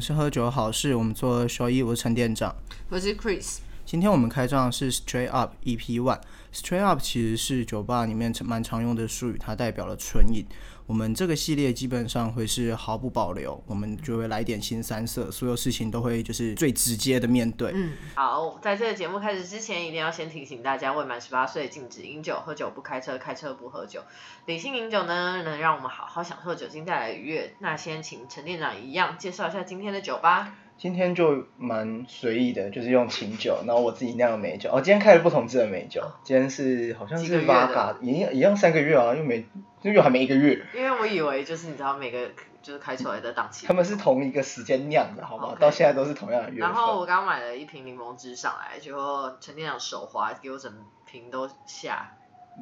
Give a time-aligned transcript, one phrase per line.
[0.00, 2.56] 们是喝酒好事，我们做收益，我是陈店长。
[2.88, 3.58] 我是 Chris，
[3.90, 6.20] 今天我们开张的是 Straight Up EP One。
[6.52, 10.46] Straight Up 其实是酒吧里面蛮常用的术语，它代表了纯饮。
[10.86, 17.72] 我们这个系列基本上会是毫不保留，我们就会来点新三色，所有事情都会就是最直接的面对。
[17.74, 24.02] 嗯，好，在这个节目开始之前，一定要先提醒大家，未满十八岁禁止饮酒，喝酒不开车，开车不喝酒。
[24.46, 27.56] 理性饮酒呢，能让我们好好享受酒精带来的愉悦。
[27.58, 30.54] 那先请陈店长一样介绍一下今天的酒吧。
[30.80, 34.70] 今天就蛮随意的，就是用琴酒，然后我自己酿的美酒。
[34.72, 39.46] 哦，今天开了不同支的美酒，今天是好像是几个月的 v 卡，一样一样三个月啊，又没
[39.82, 40.64] 又还没一个月。
[40.74, 42.30] 因为我以为就是你知道每个
[42.62, 46.70] 就是开出来的档期，他们是同一个时间酿的，好吗 OK 到现在都是同样的月份。
[46.70, 50.72] 然后我刚刚买了一瓶柠檬汁上来，结果陈店长手滑，给我整
[51.04, 52.16] 瓶都下。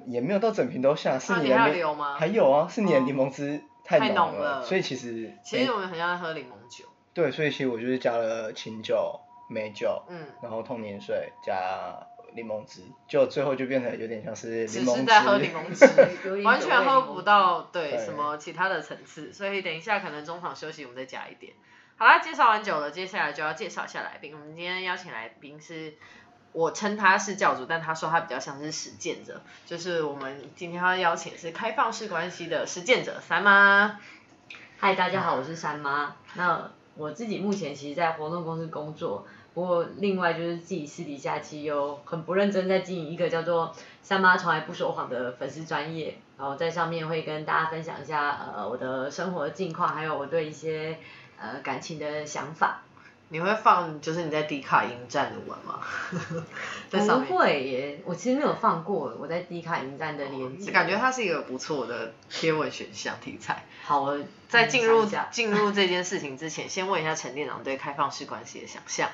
[0.06, 6.84] 也没有到整瓶都下，是啊你的吗还有啊，是你的哦柠檬汁太太浓浓了所以其实其实我们很像在喝柠檬酒。
[7.14, 15.00] 对，所以其实我就是加了清酒、美酒，嗯，然后通年水加柠檬汁，就最后就变成有点像是只柠檬汁。
[15.00, 21.52] 是在喝柠檬 汁，完全喝不到对对什么其他的层次，所以等一下可能中场休息我们再加一点。
[21.96, 24.34] 好啦，介绍完酒了，接下来就要介绍一下来宾。
[24.34, 25.94] 我们今天邀请来宾是。
[26.52, 34.00] 我称他是教主，但他说他比较像是实践者，就是我们今天要邀请是开放式关系的实践者三妈。
[34.78, 36.16] 嗨，大家好，我是三妈。
[36.34, 50.98] 那我自己目前其实，在活动公司工作，不过另外就是自己私底下其实有很不认真在经营一个叫做“三妈从来不说谎”的粉丝专业，然后在上面会跟大家分享一下呃我的生活近况，还有我对一些
[51.40, 52.82] 呃感情的想法。
[53.30, 55.80] 你会放就是你在迪卡迎战的文吗？
[56.90, 60.70] 在上不面，会耶，我其实没有放过我在迪卡迎战的链接。
[60.72, 63.66] 感觉它是一个不错的贴文选项题材。
[63.84, 64.18] 好，我
[64.48, 69.10] 在进入进入这件事情之前，先问一下陈店长对开放式关系的想象。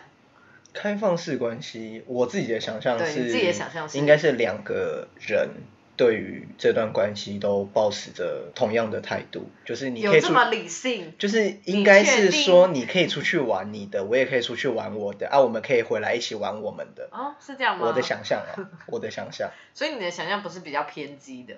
[0.73, 5.49] 开放式关系，我自己的想象是，对你自己的想象是应该是两个人
[5.97, 11.12] 对于这段关系都保持着同样的态度，就是你可以出有这么理性？
[11.19, 17.09] 就是应该是说，你可以出去玩你的，我也可以出去玩我的，啊，我们可以回来一起玩我们的。
[17.12, 17.87] 哦，是这样吗？
[17.87, 18.53] 我的想象啊，
[18.87, 19.50] 我的想象。
[19.72, 21.54] 所以你的想象不是比较偏激的？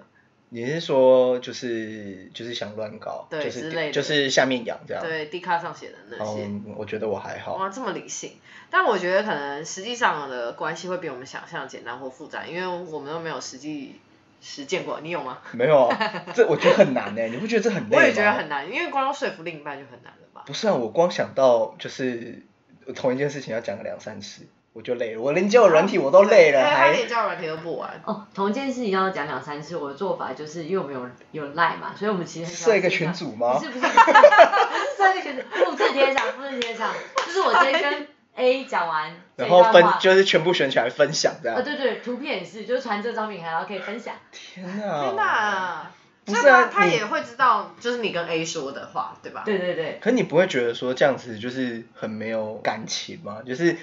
[0.49, 5.03] 你是说就是就是想乱搞，对就是之类的就是下面养这样？
[5.03, 6.45] 对，d 卡上写的那些。
[6.45, 7.57] 嗯，我觉得我还好。
[7.57, 8.35] 哇，这么理性，
[8.71, 14.01] 但我觉得可能实际上的关系会比我们想象的简单或复杂，因为我们都没有实际
[14.47, 15.01] 实践过。
[15.01, 15.39] 你有吗？
[15.53, 18.03] 没有啊，这我觉得很难呢， 你不觉得这很累吗？
[18.03, 20.43] 我也觉得很难，因为光要说服另一半就很难了吧？
[20.47, 22.45] 不是啊，我光想到就是
[22.95, 25.21] 同一件事情要讲个两三次，我就累了。
[25.21, 28.01] 我连交友软体我都累了，还连交友软体都不玩。
[28.05, 30.95] 哦，同一件事情要讲两三次，我的做法就是因为我们
[31.33, 36.93] 有有赖嘛，所以我们其实很设一个群组吗不是不是，不是设一个群组，复制贴上，复制贴上，
[37.27, 41.59] 就是我直接跟 A 讲完然后分就是全部选起来分享这样。
[41.59, 45.03] 啊对对，图片也是，就是传这张屏，然后可以分享，天哪！
[45.03, 45.91] 天哪！
[46.25, 49.43] 不是啊所以他他也会知道，就是你跟 A 说的话，对吧？
[49.45, 53.43] 对对对，可你不会觉得说这样子就是很没有感情吗？
[53.47, 53.77] 就是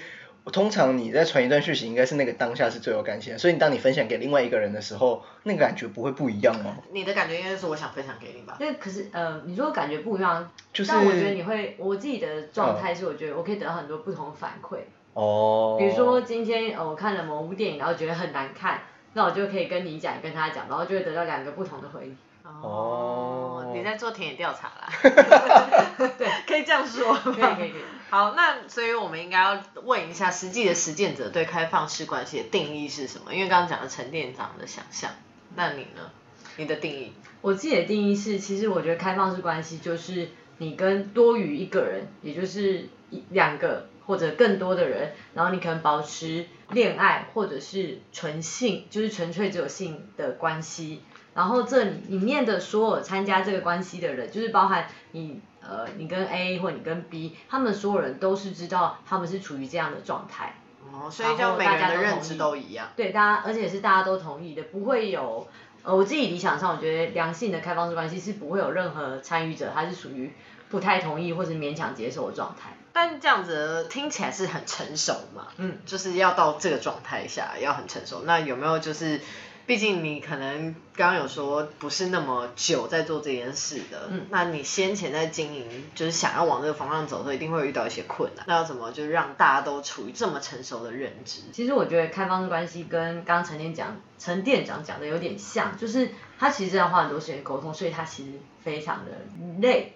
[0.52, 6.76] 通常你在传一段讯息，应该是那个当下是最有感情的，所以当你分享给另外一个人的时候，那个感觉不会不一样吗？
[6.92, 8.56] 你的感觉应该是我想分享给你吧？
[8.60, 14.78] 那可是呃，你说感觉不一样，就是但我觉得你会，我自己的状态是，我觉得我可以得到很多不同的反馈，
[15.14, 18.82] 哦，比如说今天呃我看了某部电影，然后觉得很难看，
[19.14, 22.16] 那我就可以跟你讲，跟他讲，然后就会得到两个不同的回应。
[22.62, 24.88] 哦你在做田野调查啦？
[26.18, 27.14] 对，可以这样说。
[27.14, 27.84] 可以可以可以。
[28.14, 33.34] 好，那所以我们应该要问一下实际的实践者对开放式关系的定义是什么？
[33.34, 35.10] 因为刚刚讲的陈店长的想象，
[35.56, 36.12] 那你呢？
[36.56, 37.12] 你的定义？
[37.40, 40.28] 我自己的定义是，其实我觉得开放式关系就是
[40.58, 51.02] 你跟多于一个人，也就是一两个或者更多的人，然后你可能保持恋爱或者是纯性，就是纯粹只有性的关系。
[51.34, 60.54] 然后这里面的所有参加这个关系的人，就是包含你呃你跟 A 或你跟 B，他们所有人都是知道他们是处于这样的状态。
[60.92, 62.88] 哦，所以就每个人的认知都一样。
[62.94, 65.48] 对，大家而且是大家都同意的，不会有
[65.82, 70.32] 呃，我自己理想上，我觉得良性的开放式关系是不会有任何参与者，他是属于
[70.68, 72.76] 不太同意或是勉强接受的状态。
[72.92, 78.22] 但这样子听起来是很成熟嘛，嗯，就是要到这个状态下要很成熟。
[78.24, 79.20] 那有没有就是
[79.66, 88.44] 毕竟你可能刚刚有说不是那么久在做这件事的，嗯那你先前在经营，就是想要往这个方向走的时候，一定会遇到一些困难。
[88.46, 91.40] 那要怎么就让大家都处于这么成熟的认知？
[91.52, 98.32] 其实我觉得开放式关系跟刚刚陈店讲陈店长讲的有点像，就是他其实要花很多时间沟通，所以他其实
[98.62, 99.12] 非常的
[99.60, 99.94] 累。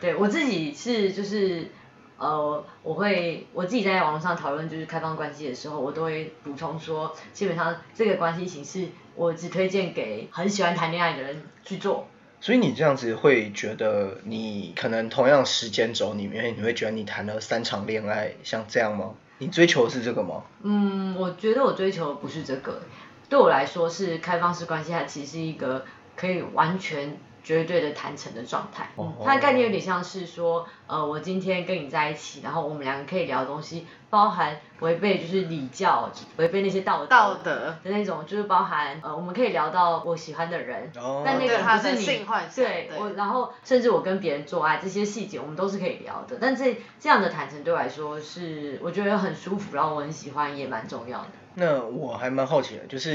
[0.00, 1.70] 对我自己是就是
[2.18, 12.06] 呃，我会我自己在网络上讨论就是开放关系的时候，我都会补充说，基本上这个关系形式我只推荐给很喜欢谈恋爱的人去做。
[12.40, 19.14] 所以你这样子会觉得，你可能同样时间轴里面，你会觉得你谈了三场恋爱，像这样吗？
[19.38, 20.42] 你追求的是这个吗？
[20.62, 22.80] 嗯，我觉得我追求的不是这个，
[23.28, 25.84] 对我来说是开放式关系，它其实是一个
[26.14, 28.88] 可以完全绝对的坦诚的状态。
[29.24, 46.38] 它的概念有点像是说，呃，我今天跟你在一起，然后我们两个可以聊的东西，包含违背就是礼教，违背那些道德道德的那种，就是包含呃，我们可以聊到我喜欢的人，哦但那个不是你，性幻想对对我，然后甚至我跟别人做爱这些细节，我们都是可以聊的。
[46.40, 51.28] 但这这样的坦诚对我来说是，我觉得很舒服，然后我很喜欢，也蛮重要的。
[51.58, 53.10] 那我还蛮好奇的，就是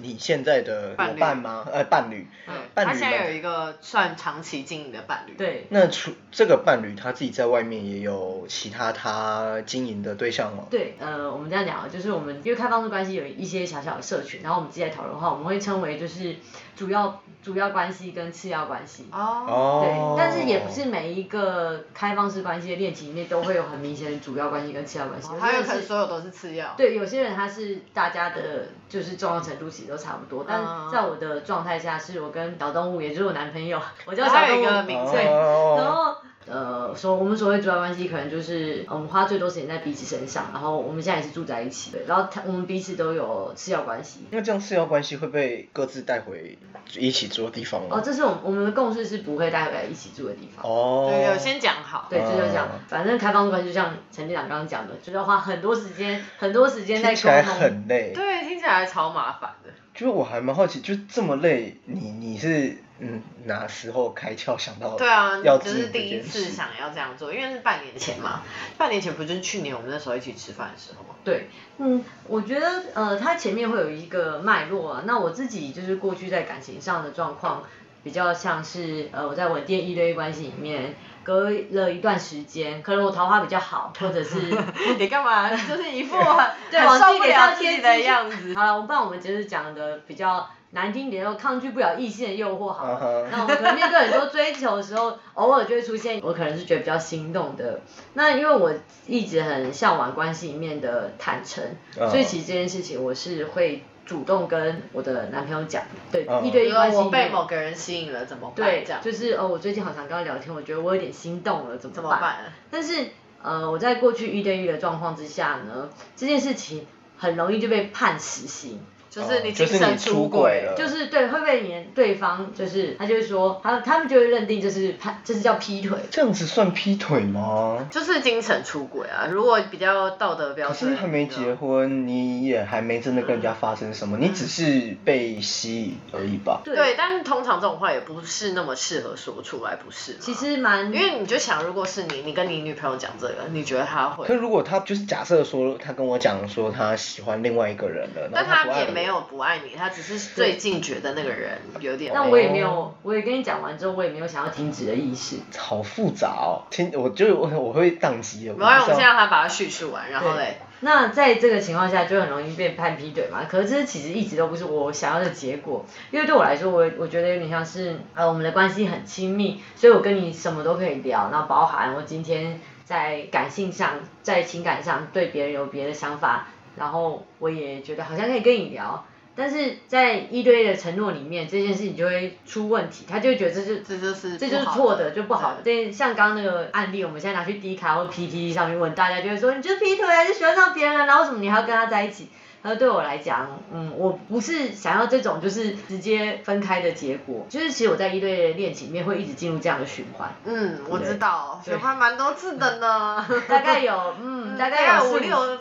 [0.00, 1.66] 你现在的伴侣伙伴吗？
[1.70, 2.26] 呃，伴侣。
[2.46, 5.34] 对，伴侣他现在有一个算长期经营的伴侣。
[5.34, 10.66] 对，那除这个伴侣他自己在外面也有其他他经营的对象吗？
[10.70, 16.36] 对，呃，我们这样讲啊，就是我们因为开放式关系有一些小小的社群，然后我们自己在讨论的话，我们会称为就是
[16.74, 19.08] 主要主要关系跟次要关系。
[19.12, 19.82] 哦，哦。
[19.84, 25.28] 对，但是也不是每一个开放式关系的恋情里面都会有很明显的主要关系跟次要关系。
[25.40, 26.74] 还有是能所有都是次要。
[26.76, 44.26] 对，有些人他是大家的，就是重要程度其实都差不多，但嗯在我的状态下，是我跟小动物，也就是我男朋友，我叫小动物，个名字然后呃，说我们所谓主要关系，可能就是呃我们花最多时间在彼此身上，然后我们现在也是住在一起，对，然后他我们彼此都有次要关系。
[44.30, 46.58] 那这样次要关系会被各自带回
[46.94, 47.88] 一起住的地方吗？
[47.92, 50.68] 哦，这是我们我们的共识是不会带回来一起住的地方。
[50.68, 51.08] 哦。
[51.12, 52.08] 对，有先讲好。
[52.10, 52.74] 对，这就是这样哦。
[52.88, 57.60] 反正开放式关系就像陈店长刚刚讲的，就是要花很多时间，很多时间在听起来沟通。
[57.60, 58.12] 很累。
[58.12, 59.70] 对，听起来超麻烦的。
[59.94, 68.40] 就是我还蛮好奇，就这么累，你你是嗯哪时候开窍想到对啊，要就是第一次想要这样做，因为是半年前嘛。
[68.78, 71.14] 半年前不就是去年我们那时候一起吃饭的时候吗？
[71.22, 71.46] 对，
[71.76, 75.02] 嗯，我觉得呃，它前面会有一个脉络啊。
[75.04, 77.62] 那我自己就是过去在感情上的状况，
[78.02, 84.36] 比较像是呃，我在稳定一对一关系里面，隔了一段时间，可能我桃花比较好，或者是
[84.98, 85.50] 你干嘛？
[85.50, 88.54] 就是一副很对受不了自己的样子。
[88.54, 92.98] 好了，我们不然我们就是讲的比较难听点，又抗拒不了异性的诱惑好
[93.30, 97.80] 那我们可能面对很多追求的时候，偶尔就会出现我可能是觉得比较心动的。
[98.14, 98.72] 那因为我
[99.06, 101.62] 一直很向往关系里面的坦诚，
[102.00, 106.96] 嗯所以其实这件事情我是会主动跟我的男朋友讲，对，嗯一对一关系。
[106.96, 108.66] 我被某个人吸引了怎么办？
[108.66, 112.52] 对这样，就是哦，我最近好想跟他聊天，我觉得我有点心动了，怎么怎么办？
[112.70, 113.08] 但是
[113.42, 116.86] 呃，我在过去一对一的状况之下呢，这件事情
[117.18, 118.80] 很容易就被判死刑。
[119.12, 125.98] 就是你精神出轨轨了就是对会被你对方就是他就会说他他们就会认定这是他这是叫劈腿。
[126.10, 127.86] 这样子算劈腿吗？
[127.90, 129.28] 就是精神出轨啊。
[129.30, 136.62] 如果比较道德标可，是还没结婚，你也还没真的跟人家发生什么，你只是被吸引而已吧？
[136.64, 140.16] 对，但是通常这种话也不是那么适合说出来，不是？
[140.18, 144.32] 其实蛮因为你就想，如果是你，你跟你女朋友讲这个，你觉得她会可？
[144.32, 152.12] 是如果他就是假设说他跟我讲说他喜欢另外一个人了，然但他他不爱我也没有不爱你，他只是最近觉得那个人有点。
[152.14, 155.36] 那我也没有，我也跟你讲完之后，我也没有想要停止的意识。
[155.58, 158.54] 好复杂哦，听我就我我会宕机了。
[158.54, 163.46] 没关系，我先让他把它叙述完，然后嘞，那在这个情况下，就很容易被判劈腿嘛。
[163.48, 179.04] 可是这其实一直都不是我想要的结果，因为对我来说，我我觉得有点像是呃我们的关系很亲密，所以我跟你什么都可以聊，那包含我今天在感性上、在情感上对别人有别的想法，然后我也觉得好像可以跟你聊。
[179.34, 185.62] 但是在一对一的承诺里面，这件事情就会出问题，他就会觉得这是这就是这就是错的，就不好的。
[185.64, 192.28] 这像刚刚那个案例，我们现在拿去 D 卡或 PTT 上面问大家，就会说你就劈腿还是喜欢上别人了，然后为什么你还要跟他在一起？
[192.60, 205.58] 然后对我来讲，嗯，我不是想要这种就是直接分开的结果，就是其实我在一对一的恋情里面会一直进入这样的循环，嗯，我知道，对循环蛮多次的呢， 大概有 嗯大概有五六，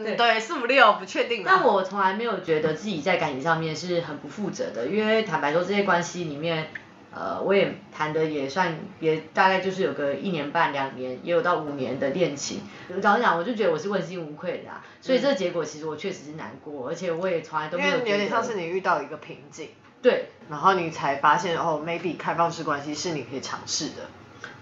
[0.00, 1.52] 嗯，对对，四五六不确定啦。
[1.54, 6.68] 但我从来没有觉得自己在感情上面是很不负责的，因为坦白说，这些关系里面，
[7.12, 12.62] 呃，我也谈的也算也大概就是有个一年半两年，也有到五年的恋情。
[13.02, 19.68] 老实讲，我就觉得我是问心无愧的、啊，所以这结果其实我确实是难过，而且我也从来都因为有没有觉得点像是你遇到一个瓶颈，
[20.02, 24.08] 对，然后你才发现哦，maybe 开放式关系是你可以尝试的，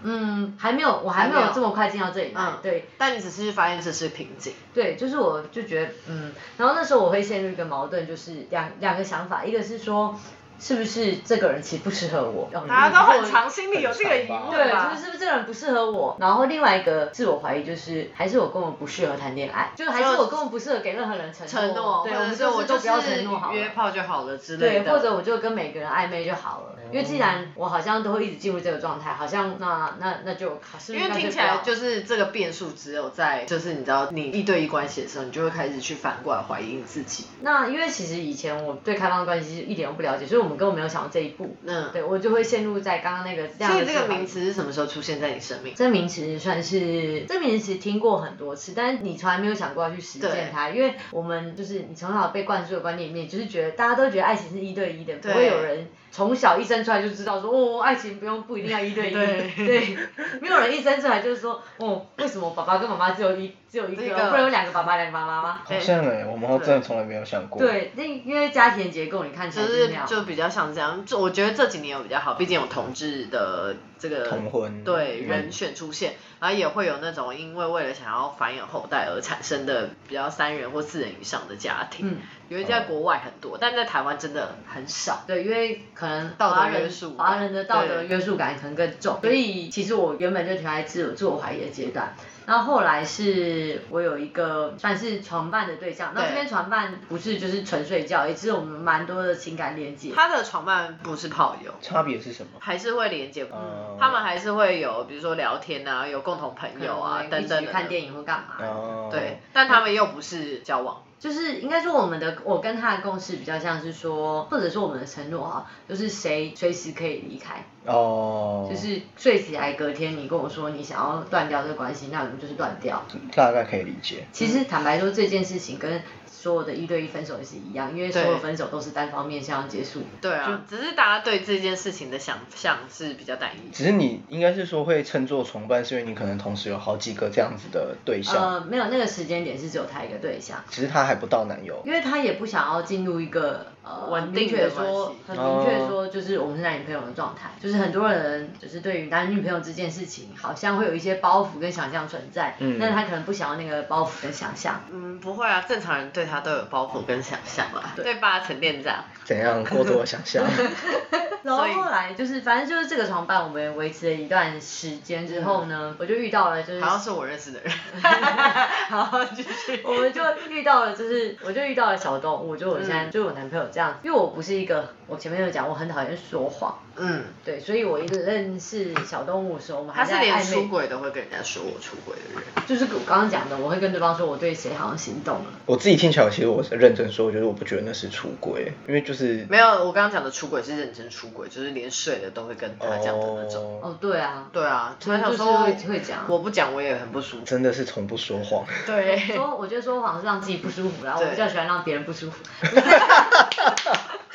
[0.03, 1.41] 嗯，还没有，我还没有。
[1.47, 2.59] 有这么快进到这里来，嗯。
[2.63, 2.89] 对。
[2.97, 10.19] 但你只是发现这是瓶颈，对，就是我就觉得，嗯，然后那时候我会陷入一个矛盾，就是两两个想法，一个是说，
[10.59, 13.43] 是不是这个人其实不适合我，大家都很长。
[13.43, 16.17] 常心里有这个疑问对，吧就是是不是这个人不适合我？
[16.19, 21.49] 然后另外一个自我怀疑就是，还是我根本不适合谈恋爱，就是还是我根本不适合给任何人承诺。
[21.49, 23.57] 承诺，对，或者我们就是我就不要承诺好了。
[23.57, 37.27] 约炮就好了之类的对，的，或者我就跟每个人暧昧就好了，因为既然我好像都会一直进入这个状态，好像那那那就，是不是因为听起来就是这个变数只有在就是你知道你一对一关系的时候，你就会开始去反过来怀疑你自己。
[37.43, 41.57] 那因为其实以前我对开放关系一点都不了解，所以我们根本没有想到这一步。
[41.65, 45.75] 嗯，对我就会陷入在刚刚那个这样这个名词是什么时候出现在你生命？
[45.77, 59.53] 这名词算是这名词听过很多次，但是你从来没有想过要去实践它，因为我们就是你从小被灌输的观念里面，就是觉得大家都觉得爱情是一对一的，不会有人从小一生出来就知道说哦，爱情不用不一定要一对一，对。
[59.57, 59.99] 对，
[60.41, 64.31] 没有人一生出来就是说哦，为什么爸爸跟妈妈只有一只有一个，这个。
[64.31, 65.61] 不能有两个爸爸两个妈妈吗？
[65.65, 74.85] 好像哎、我们真的从来没有想过。，对，那因为家庭结构你看起就是来，就比较像这样，就我觉得这几年有比较好，毕竟有同志的这个同婚。
[74.85, 82.17] 对嗯人选出现，然后也会有那种因为为了想要繁衍后代而产生的比较三人或四人以上的家庭，嗯
[82.49, 85.23] 因为在国外很多，但在台湾真的很少。
[85.27, 92.15] 对，因为可能道德华人约束华人的道德对约束感可能更重，所以其实我原本就停在自我自我怀疑的阶段。
[92.47, 100.13] 然后后来是我有一个算是床伴的对象，那对这边床伴不是就是纯睡觉，也是我们蛮多的情感连接。
[100.15, 102.53] 他的床伴不是炮友，差别是什么？
[102.59, 108.67] 还是会连接，嗯他们还是会有，比如说聊天啊，有共同朋友啊等等看电影或干嘛。
[108.67, 111.03] 哦，对，但他们又不是交往。
[111.19, 123.05] 就是应该说我们的我跟他的共识比较像是说，或者说我们的承诺哈，就是谁随时可以离开，哦，就是睡起来隔天你跟我说你想要断掉这个关系，那我们就是断掉。
[123.35, 124.27] 大概可以理解。
[124.33, 130.03] 其实坦白说，这件事情跟所有的一对一分手也是一样，因为所有分手都是单方面想要结束。
[130.21, 133.71] 对啊，只是大家对这件事情的想象是比较单一。
[133.75, 141.83] 只是你应该是说会称作崇拜，是因为你可能同时有好几个这样子的对象，呃，没有那个时间点是只有他一个对象，只是他还不到男友。
[141.85, 154.81] 因为他也不想要进入一个呃稳定明确的关说系很明确说就是我们是男女朋友的状态，就是很多人就是对于男女朋友这件事情好像会有一些包袱跟想象存在，嗯但是他可能不想要那个包袱跟想象。
[154.93, 157.95] 嗯，不会啊，正常人对他都有包袱跟想象吧。
[157.97, 160.43] 对吧，陈店长，怎样过度的想象？
[161.45, 167.71] 然后后来就是反正就是这个床伴，我们维持了一段时间之后呢，我就遇到了就是好像是我认识的人。
[168.89, 169.83] 好，继续。
[169.85, 182.43] 我们就遇到了，就是我就遇到了小动物，就我现在、嗯就我男朋友这样，因为我不是一个，我前面有讲我很讨厌说谎，嗯，对，所以我一认识小动物的时候，我们还他是连出轨都会跟人家说我出轨的人。
[182.67, 193.81] 就是我刚刚讲的，我会跟对方说我对谁好像心动了，我自己听起来，其实我是认真说，我觉得我不觉得那是出轨，因为就是没有，我刚刚讲的出轨是认真出轨，就是连睡的都会跟他讲的那种。
[193.83, 197.45] 哦，哦，对啊，对啊，所以就是他想说会会讲我不讲我也很不舒服。
[197.45, 198.65] 真的是从不说谎。
[198.87, 202.45] 对，说我觉得说谎是让自己不舒服啦，我对比较喜欢让别人不舒服。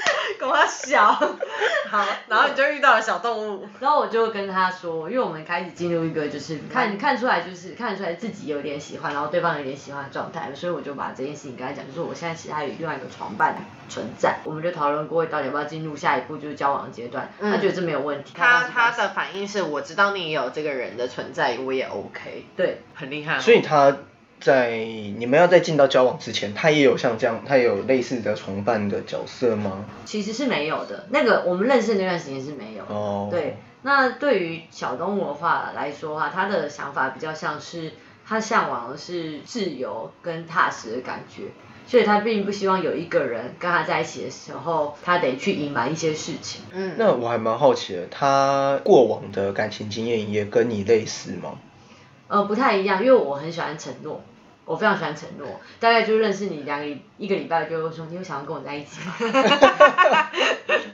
[0.40, 1.12] 跟他小。
[1.14, 3.68] 好，然后你就遇到了小动物。
[3.80, 13.56] 然后我就跟他说，因为我们开始进入一个就是看看出来就是看出来自己有点喜欢，然后对方有点喜欢的状态，所以我就把这件事情跟他讲，就是我现在其实还有另外一个床伴
[13.90, 23.40] 存在，我们就讨论过到底要不要进入下一步就是交往的阶段，他觉得这没有问题，他他的反应是我知道你有这个人的存在，我也 OK，对很厉害哦。
[23.40, 23.96] 所以他
[24.44, 29.86] 在你们要在进到交往之前，他也有像这样，他也有类似的崇拜的角色吗？
[30.04, 37.94] 其实是没有的，那个我们认识的那段时间是没有的，哦，对，那对于小动物的话来说哈，他的想法比较像是
[38.28, 41.44] 他向往的是自由跟踏实的感觉，
[41.88, 46.64] 所以他并不希望有一个人跟他在一起的时候，他得去隐瞒一些事情。
[46.74, 51.54] 嗯，那我还蛮好奇的，他过往的感情经验也跟你类似吗？
[52.28, 54.22] 呃，不太一样，因为我很喜欢承诺。
[54.66, 56.86] 我非常喜欢承诺，大概就认识你两个
[57.18, 59.14] 一个礼拜就会说，你有想要跟我在一起吗？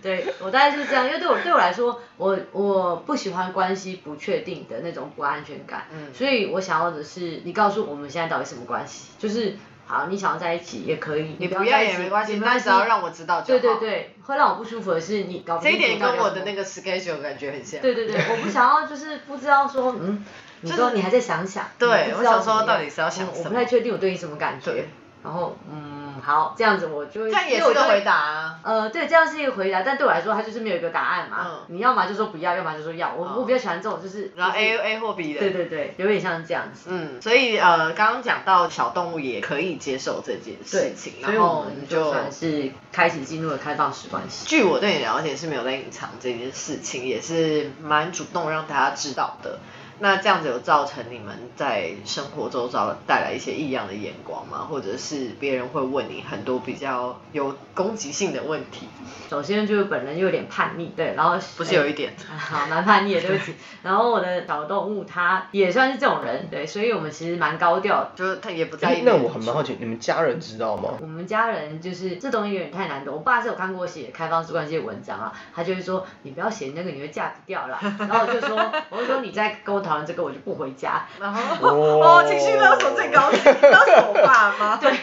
[0.02, 13.80] 对我大概就是这样，因为对我对我来说，我我不喜欢关系不确定的那种不安全感，嗯所以我想要的是你告诉我们现在到底什么关系，就是好，你想要在一起也可以，你不要也没关系，也但只要让我知道就对好。
[13.80, 17.82] 对对，会让我不舒服的是你搞不这一清楚点跟我的那个 schedule 感觉很像。
[17.82, 20.24] 对对对，我不想要就是不知道说，嗯，
[20.62, 24.86] 你就是说你还在想想，对我想说到底是要想嗯我什么不太确定我对你什么感觉，
[25.24, 28.60] 然后嗯，好，这样子我就会，这样也是个回答啊。
[28.64, 31.38] 呃，对，这样是一个回答，但对我来说，它就是没有一个答案嘛。
[31.50, 33.14] 嗯你要么就说不要，要么就说要。
[33.14, 35.40] 我、哦我比较喜欢这种，就是然后就是 A A 或 B 的。
[35.40, 36.90] 对对对，有点像这样子。
[36.90, 44.46] 嗯，所以呃，刚刚讲到小动物也可以接受这件事情，然后我们就就算是开始进入了开放式关系。
[44.48, 49.60] 据我对你了解是没有在隐藏这件事情，也是蛮主动让大家知道的。
[50.00, 54.68] 那这样子有造成你们在生活周遭带来一些异样的眼光吗？
[54.70, 58.88] 或者是别人会问你很多比较有攻击性的问题？
[59.30, 62.14] 首先就是本人又有点叛逆，对，然后不是有一点？
[62.32, 63.54] 哎好，蛮叛逆的，对不起。
[63.84, 68.12] 然后我的小动物它也算是这种人，对，所以我们其实蛮高调的。
[68.16, 68.98] 就是他也不在意。
[68.98, 70.90] 哎那我很蛮好奇，你们家人知道吗？
[71.02, 73.14] 我们家人就是这东西有点太难懂。
[73.16, 77.80] 我爸是有看过写开放式关系的文章啊，他就会说你不要写那个，你会嫁不掉啦。
[78.00, 81.08] 然后我就说，我就说你在跟我讨论这个，我就不回家。
[81.20, 84.78] 然后哦 哦，情绪勒索最高级，勒索我爸妈。
[84.78, 84.94] 对，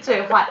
[0.00, 0.48] 最坏。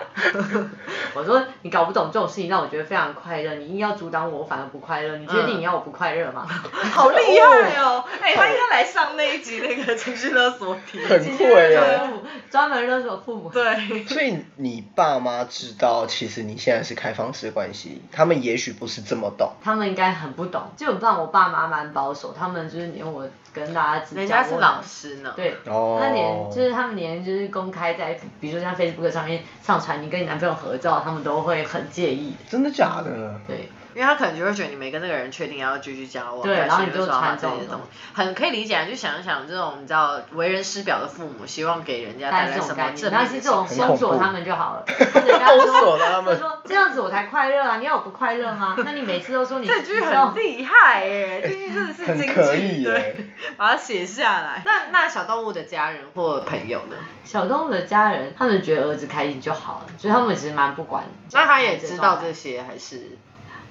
[1.13, 3.55] 我说你搞不懂这种事情，让我觉得非常快乐。
[3.55, 5.17] 你硬要阻挡我，我反而不快乐。
[5.17, 6.47] 你确定你要我不快乐吗？
[6.93, 8.05] 好厉害哦！
[8.21, 11.03] 哎、他应该来上那一集那个情绪勒索题。
[11.03, 11.97] 很会勒耶。
[11.97, 13.49] 索父母专门勒索父母。
[13.49, 19.51] 对，所以你爸妈知道，其实你现在是开放式关系，他们也许不是这么懂。
[19.63, 25.33] 他们应该很不懂，基本上我爸妈蛮保守，他们就是连我跟大家讲是老师呢。
[25.35, 32.35] 对，哦他连就是他们连就是公开在，比如说像 Facebook 上面上传你跟你男朋友合照，他们都会很介意。
[32.49, 33.35] 真的假的？
[33.47, 38.85] 对，因为他可能就会觉得你没跟这个人确定要继续交往，对然后你就传这些东西，很可以理解啊。
[38.85, 48.75] 就想一想这种你知道为人师表的父母，希望给人家带来什么这种概念，正面的但是这种封锁他们就好了， 或者跟他封说，锁他说这样子我才快乐啊，你要我不快乐吗？
[48.83, 53.15] 那你每次都说你这句很厉害耶，这句真的是很京剧，对，
[53.57, 54.61] 把它写下来。
[54.65, 56.95] 那那小动物的家人或朋友呢？
[57.23, 61.03] 小动物的家人，他们觉得儿子开心就好了，所以他们其实蛮不管。
[61.31, 63.17] 那他也知道这这，些还是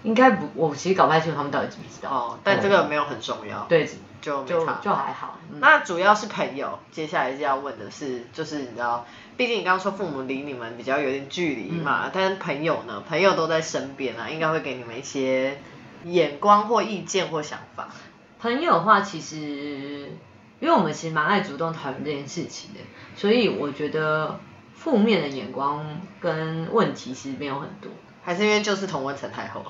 [0.02, 2.10] 应该不，我其实搞不太清楚他们到底知不知道。
[2.10, 2.38] 哦？
[2.42, 3.88] 但这个没有很重要，，对，
[4.20, 4.66] 就就。
[4.80, 5.38] 就还好。
[5.52, 9.04] 嗯那主要是朋友，接下来就要问的是，就是你知道，
[9.36, 15.58] 毕竟你刚刚说父母离你们比较有点距离嘛，嗯但是朋友呢，朋友都在身边啊，应该会给你们一些
[16.04, 17.88] 眼光或意见或想法。
[18.40, 19.36] 朋友的话，其实
[20.60, 22.80] 因为我们其实蛮爱主动讨论这件事情的，
[23.16, 24.38] 所以我觉得
[24.74, 27.90] 负面的眼光跟问题其实没有很多，
[28.22, 29.64] 还是因为就是同温层太后，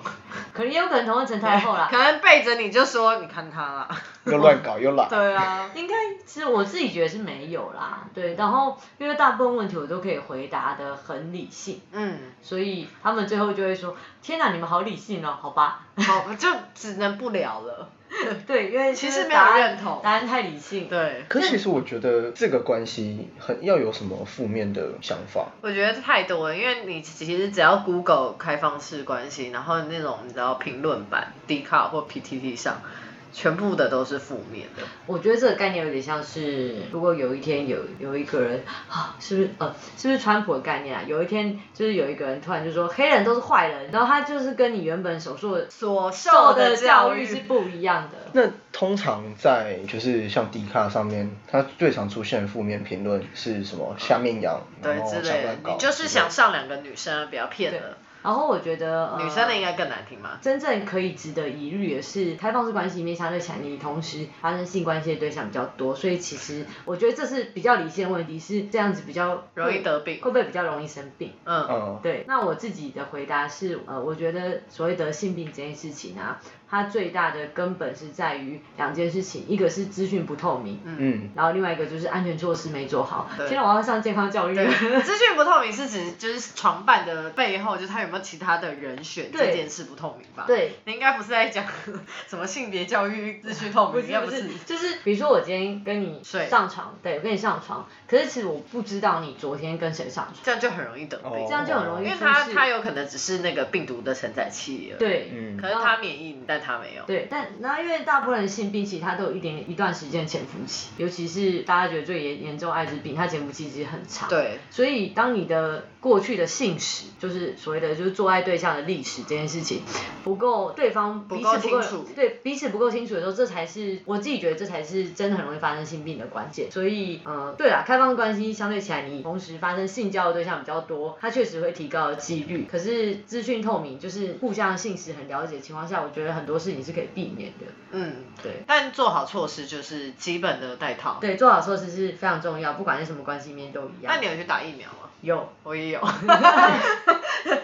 [0.53, 1.97] 可能也有可能同温陈太后啦 可。
[1.97, 3.89] 能背着你就说你看他啦。
[4.25, 5.09] 又乱搞又懒。
[5.09, 5.95] 对啊， 应该
[6.27, 15.87] 是我自己觉得是没有啦，对，然后因为大部分问题我都可以回答的很理性，嗯，所以他们最后就会说：天哪，你们好理性哦，好吧？
[15.97, 17.89] 好，就只能不聊了。
[18.45, 20.89] 对，因为其实没有认同答案太理性。
[20.89, 25.47] 对，可其实我觉得这个关系很要有什么负面的想法。
[25.61, 32.83] 我觉得太多了，因为你其实只要 Google 开放式关系，然后那种你知道评论版 d 卡或 PTT 上，
[33.33, 34.83] 全部的都是负面的。
[35.07, 41.03] 我觉得这个概念有点像是，如果有一天有有一个人啊，是不是呃，是不是川普的概念啊？
[41.07, 48.19] 有一天就是有一个人突然就说黑人都是坏人，然后他就是跟你原本所受的所受受的的教教育育是不一样的。
[48.33, 53.95] 那通常在就是像迪卡上面，他最常出现的负面评论是什么？
[53.99, 57.99] 下面痒，对之类的你就是想上两个女生，不要骗了。
[58.23, 60.39] 然后我觉得、呃、女生的应该更难听嘛？
[60.43, 71.33] 真正可以值得疑虑的是，开放式关系里面相对起来，你同时发生性关系的对象比较多，所以其实我觉得这是比较理性的问题，是这样子比较容易得病会不会比较容易生病？
[71.45, 83.29] 嗯，嗯，对，那我自己的回答是，呃，我觉得所谓得性病这件事情啊，它最大的根本是在于两件事情，一个是资讯不透明，嗯，然后另外一个就是安全措施没做好。
[83.37, 84.55] 对现在我要上健康教育。
[84.55, 90.45] 资讯不透明是指就是床伴的背后，就是他有没有其他的人选这件事不透明吧？
[90.47, 91.65] 对，你应该不是在讲
[92.29, 101.31] 什么性别教育资讯透明，不是应该不不是，就是比如说我今天跟你睡上床，对，我跟你上床，可是其实我不知道你昨天跟谁上床，这样就很容易得病。
[101.31, 107.05] 哦这样就很容易因为他他有可能只是那个病毒的承载器而已，对，嗯可是他免疫，但他没有。
[107.07, 114.29] 对，但然后因为大部分人性病其实它都有一点一段时间潜伏期，尤其是大家觉得最严严重艾滋病，它潜伏期其实很长。
[114.29, 119.83] 对，所以当你的过去的性史，就是所谓的就就是做爱对象的历史这件事情
[120.25, 126.71] 不够，对方不够彼此不够清楚对彼此不够清楚的时候，这才是我自己觉得这才是真的很容易发生性病的关键。
[126.71, 132.67] 所以，呃，对啦，开放关系相对起来，你同时发生性交的对象比较多，它确实会提高几率。
[132.71, 137.67] 可是资讯透明，就是互相性史很了解的情况下，我觉得很多事情是可以避免的。
[137.93, 138.63] 嗯，对。
[138.67, 141.19] 但做好措施就是基本的带套。
[141.21, 144.15] 对，做好措施是非常重要，不管是什么关系面都一样。
[144.15, 145.10] 那你有去打疫苗吗？
[145.23, 146.01] 有，我也有。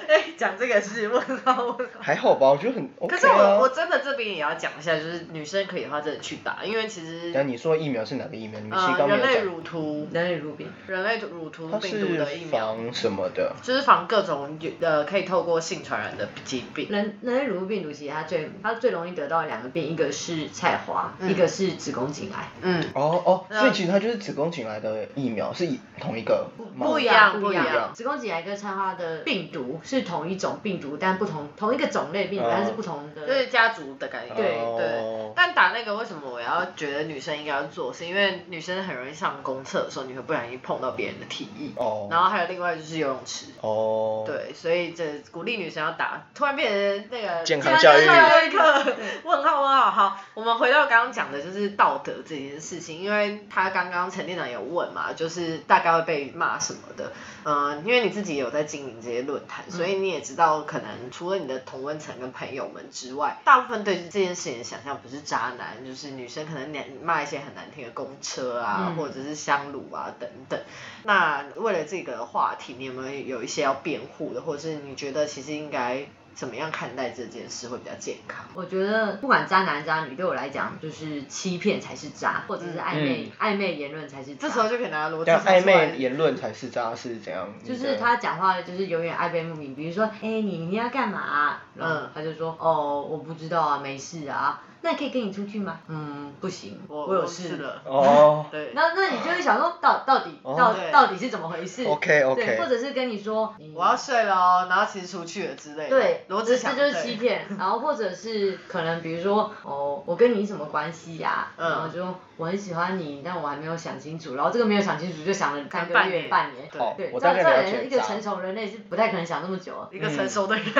[0.08, 2.00] 哎，讲这个是问号问号。
[2.00, 3.72] 还好吧，我觉得很 OK 可是我我啊。
[3.74, 8.60] 真的这边也要讲一下，就是女生可以的话，真的去打，因为其实那你说疫苗是哪个疫苗？
[8.60, 9.26] 你们刚没有讲。
[9.26, 10.72] 人类乳突人类乳病。
[10.86, 13.54] 人类乳突病毒的疫苗，防什么的？
[13.62, 16.88] 就是防各种呃可以透过性传染的疾病。
[16.88, 22.48] 人人类乳突病毒其实它最它最容易得到两个病，一个是菜花，嗯一个是子宫颈癌。
[22.62, 33.26] 嗯，哦哦，所以其实它就是子宫颈癌的疫苗，是以同一个吗不一样不不一样子宫颈癌跟菜花的病毒是同一种病毒，但不同同一个种类病毒，哦但是不同的。
[33.26, 34.36] 就是家族的概念。
[34.36, 35.32] 对对哦。
[35.36, 37.92] 但打那个为什么我要觉得女生应该要做？
[37.92, 41.70] 是因为女生很容易上公厕的时候，你会不小心碰到别人的体液。
[41.76, 43.46] 哦然后还有另外就是游泳池。
[43.60, 44.24] 哦。。
[44.26, 49.85] 对，所以这鼓励女生要打，突然变成那个健康教育教育课， 问号问号。
[49.90, 57.12] 好，我们回到刚刚讲的，就是道德这件事情，因为他刚刚陈店长有问嘛，就是大概会被骂什么的，
[57.44, 68.96] 嗯、因为你自己有在经营这些论坛，所以你也知道，可能除了你的同温层跟朋友们之外，大部分对这件事情的想象不是渣男，就是女生可能骂一些很难听的公车啊，嗯。
[68.96, 70.58] 或者是香炉啊等等。
[71.04, 78.44] 那为了这个话题，你有没有有一些要辩护的，或者是你觉得其实应该怎么样看待这件事会比较健康？
[78.54, 84.46] 我觉得不管渣男渣女，对我来讲就是欺骗才是渣，或者是暧昧、暧昧言论才是渣。
[84.46, 87.48] 这时候就可以拿逻辑但暧昧言论才是渣是怎样？
[87.64, 91.62] 就是他讲话就是永远暧昧不明，比如说，哎、你明天要干嘛、啊？
[91.74, 94.62] 嗯他就说，哦，我不知道啊，没事啊。
[94.82, 95.80] 那可以跟你出去吗？
[95.88, 97.56] 嗯，不行，我我有事。
[97.56, 97.82] 了。
[97.84, 98.46] 哦。
[98.52, 105.90] 对，那那你就会想说，到到底哦到对到底是怎么回事 OK，OK 对，或者是跟你说，我要睡了哦，然后其实出去了之类的。
[105.90, 107.46] 对，罗志祥这这就是对欺骗。
[107.58, 114.36] 然后或者是可能比如说，哦，我跟你什么关系呀、嗯然后就说我很喜欢你，但我还没有想清楚。
[114.36, 116.68] 然后这个没有想清楚，就想了三个月、半年半年。
[116.70, 119.88] 对对，我这这大概了一个渣成熟人类是不太可能想那么久啊。
[119.90, 120.64] 一个成熟的人。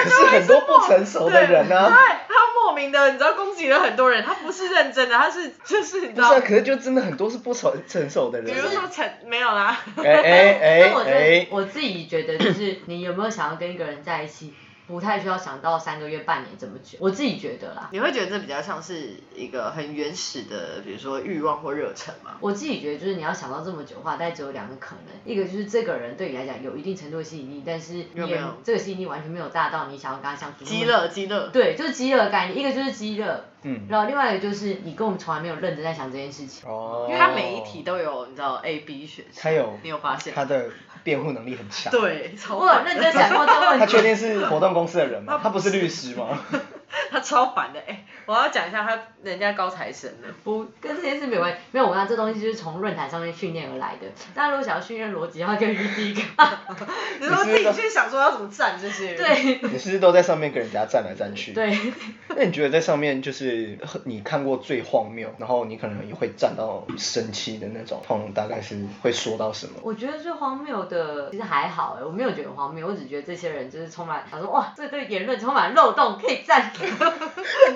[0.04, 8.46] 可是很多不成熟的人呢、对，他莫名的，你知道攻击了很多人，他不是认真的，他是就是你知道不是啊，，可是就真的很多是不成成熟的人。
[8.46, 8.58] 比。
[8.58, 14.54] 如说成没有啦，哎哎哎 但我觉得哎，我自己觉得，就是你有没有想要跟一个人在一起，
[14.90, 16.98] 不太需要想到三个月、半年这么久。
[17.00, 17.88] 我自己觉得啦。
[17.92, 22.32] 你会觉得这比较像是一个很原始的，比如说欲望或热忱嘛？
[22.40, 30.64] 我自己觉得，就是你要想到这么久的话，大概只有两个可能，一个就是这个人对你来讲有一定程度的吸引力，但是你没有这个吸引力完全没有大到你想要跟他相处。
[30.64, 31.48] 饥饿，饥饿。
[31.48, 36.68] 对，就是饥饿的概念，一个就是饥饿，嗯，然后另外一个就是你跟我们从来没有认真在想这件事情。
[36.68, 40.34] 哦，因为他每一题都有，你知道 A、B 选项，他有你有发现？
[40.34, 40.70] 他的
[41.02, 41.90] 辩护能力很强。
[41.90, 43.78] 对，超我有认真想过这个问题。
[43.80, 45.38] 他确定是活动公司的人吗？
[45.42, 46.38] 他不是律师吗？
[47.10, 54.06] 他超烦的哎、我要讲一下他人家高材生的，不跟这件事没有关系，没有，我讲这东西就是从论坛上面训练而来的。
[54.34, 56.20] 大家如果想要训练逻辑的话，可以去第一个。
[57.20, 61.52] 你说自己去想说要怎么站这些人，，对你是不是都在上面跟人家站来站去？。
[61.52, 61.76] 对，
[62.36, 69.74] 那你觉得在上面就是你看过最荒谬，然后你可能也会站到生气的那种，通常大概是会说到什么？
[69.82, 76.42] 我觉得最荒谬的其实还好哎，我没有觉得荒谬，我只觉得这些人就是充满，他说哇，这对言论充满漏洞，可以
[76.80, 77.12] 赞。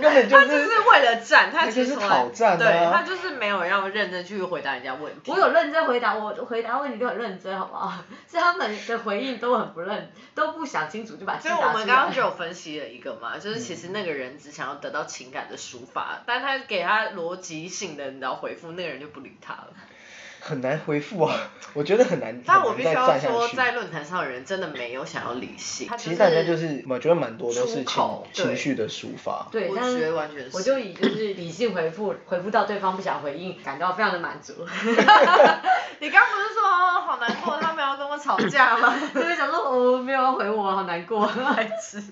[0.00, 5.30] 根本就他就是是为了战，他其实从来讨战啊对他就是没有要认真去回答人家问题。
[5.30, 7.92] 我有认真回答，我回答问题都很认真，好不好？
[8.30, 19.68] 是他们的回应都很不认，都不想清楚就把气所以我们刚刚就有分析了一个嘛， 就是其实那个人只想要得到情感的抒发，但他给他逻辑性的你知道回复，那个人就不理他了。
[20.44, 21.34] 很难回复啊，
[21.72, 22.42] 我觉得很难。
[22.46, 27.84] 但我必须要说，在论坛上的人真的没有想要理性，他其实大家就是，我觉得蛮多都是情
[28.34, 29.48] 对情绪的抒发。
[29.50, 34.52] 对，我但是觉得完全是我就以就是理性回复，回复到对方不想回应，感到非常的满足。
[36.00, 38.94] 你刚不是说哦好难过，他们要跟我吵架吗？
[39.14, 41.26] 就是想说，哦，没有要回我，好难过。
[41.56, 42.02] 白痴。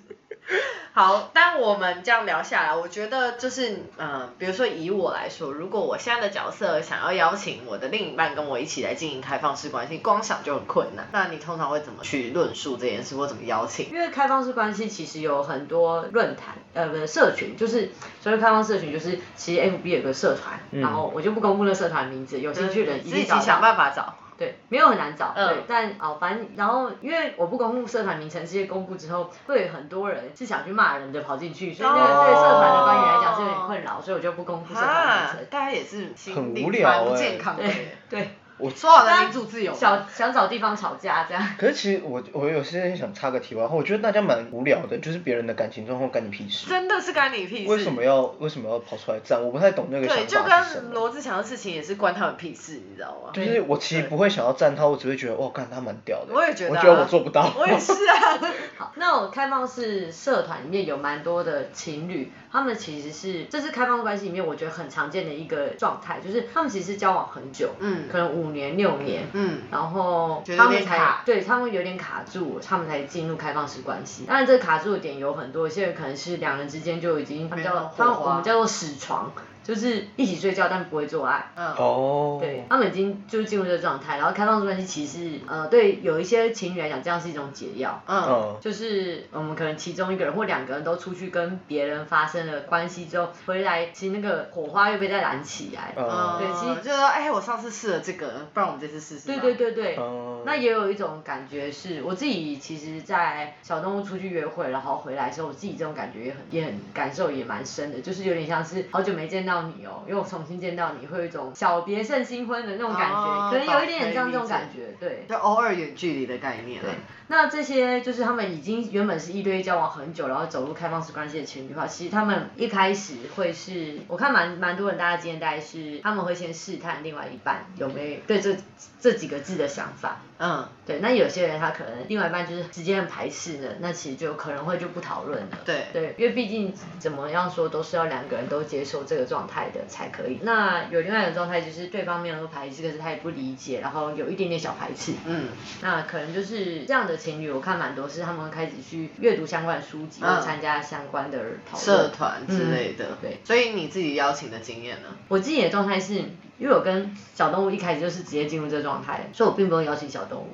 [0.94, 11.09] 好，但我们这样聊下来，我觉得就是，嗯、比如说以我来说，如果我现在的角色想要邀请我的另一半跟我一起来经营开放式关系，光想就很困难。
[11.12, 13.88] 那你通常会怎么去论述这件事，或怎么邀请？
[13.90, 24.16] 因为开放式关系其实有很多论坛，呃，不是社群，就是所谓开放社群，就是其实 FB 有个社团，嗯然后我就不公布那社团名字，有兴趣的人自己想办法找。
[24.37, 25.49] 对，没有很难找，嗯。
[25.49, 32.25] 对，但哦，反正然后因为我不公布社团名称，直接公布之后，会有很多人是想去骂人的跑进去，所以那个哦。
[32.27, 37.16] 对社团的官员来讲是有点困扰，所以我就不公布社团名啊称。，大家也是心理很无聊蛮不欸。
[37.16, 37.62] 健康的。
[37.62, 37.99] 对耶。
[38.09, 38.31] 对，
[38.70, 41.42] 说好的民主自由嘛，想想找地方吵架这样。
[41.59, 46.68] 可是其实我我有些想插个题外话，我觉得大家蛮无聊的，就是别人的感情状况干你屁事。
[46.68, 47.70] 真的是干你屁事。
[47.70, 49.42] 为什么要为什么要跑出来站？
[49.42, 50.83] 我不太懂那个想对，就法是什么。
[50.83, 53.31] 跟罗志祥的事情也是关他们屁事，你知道吗？
[53.33, 56.35] 就是我其实不会想要站他，我只会觉得哇，干他蛮屌的。
[56.35, 57.53] 我也觉得啊我觉得我做不到。
[57.59, 58.38] 我也是啊。
[58.77, 74.25] 好，那我开放式社团里面有蛮多的情侣，他们其实是这是开放关系里面我觉得很常见的一个状态，就是他们其实是交往很久，嗯可能五年六年，嗯，然后他们才对他们有点卡住，他们才进入开放式关系。
[74.27, 81.51] 当然，这个卡住的点有很多，有些人可能是两人之间就已经他们没有叫他我们叫做死床，就是一起睡觉但不会做爱。
[81.55, 82.38] 嗯，哦。
[82.40, 88.03] 对，他们已经就是进入这个状态，然后开放式关系其实呃对有一些情侣来讲，这样是一种解药。
[88.07, 88.57] 嗯，嗯。
[88.61, 95.94] 就是我们可能其中一个人或两个人都出去跟别人发生了关系之后，回来其实那个火花又被再燃起来。
[95.96, 96.37] 嗯。
[96.38, 99.27] 对其实就是说，哎，我上次试了这个，不然我们这次试试。
[99.27, 99.53] 对对。
[99.53, 115.27] 对对，嗯那也有一种感觉是，我自己其实，在小动物出去约会，然后回来的时候，我自己这种感觉也很也很感受也蛮深的，就是有点像是好久没见到你哦，因为我重新见到你，会有一种小别胜新婚的那种感觉，哦可能有一点点像这种感觉，对。
[115.29, 116.88] 就偶尔远距离的概念了。
[116.88, 116.95] 对，
[117.29, 128.57] 那这些就是他们已经原本是一对一交往很久，然后走入开放式关系的情侣的话，其实他们一开始会是，我看蛮蛮多人大家经验大概是他们会先试探另外一半有没有对这
[129.01, 130.21] 这几个字的想法。
[130.45, 135.59] 嗯，对，那有些人他可能另外一半就是直接很排斥的，那其实就可能会就不讨论了。
[135.65, 140.41] 对对，因为毕竟怎么样说都是要两个人都接受这个状态的才可以。
[140.43, 145.13] 那有另外一种状态就是对方没有那么排斥，可是他也不理解，然后有一点点小排斥。
[145.27, 151.38] 嗯，那可能就是这样的情侣，我看蛮多是他们会开始去阅读相关的书籍，参加相关的
[151.70, 151.85] 讨论。
[151.85, 153.07] 社团之类的。
[153.11, 155.09] 嗯对，所以你自己邀请的经验呢？
[155.29, 156.14] 我自己的状态是，
[156.59, 160.48] 因为我跟小动物一开始就是直接进入这个状态，所以我并不用邀请小动物。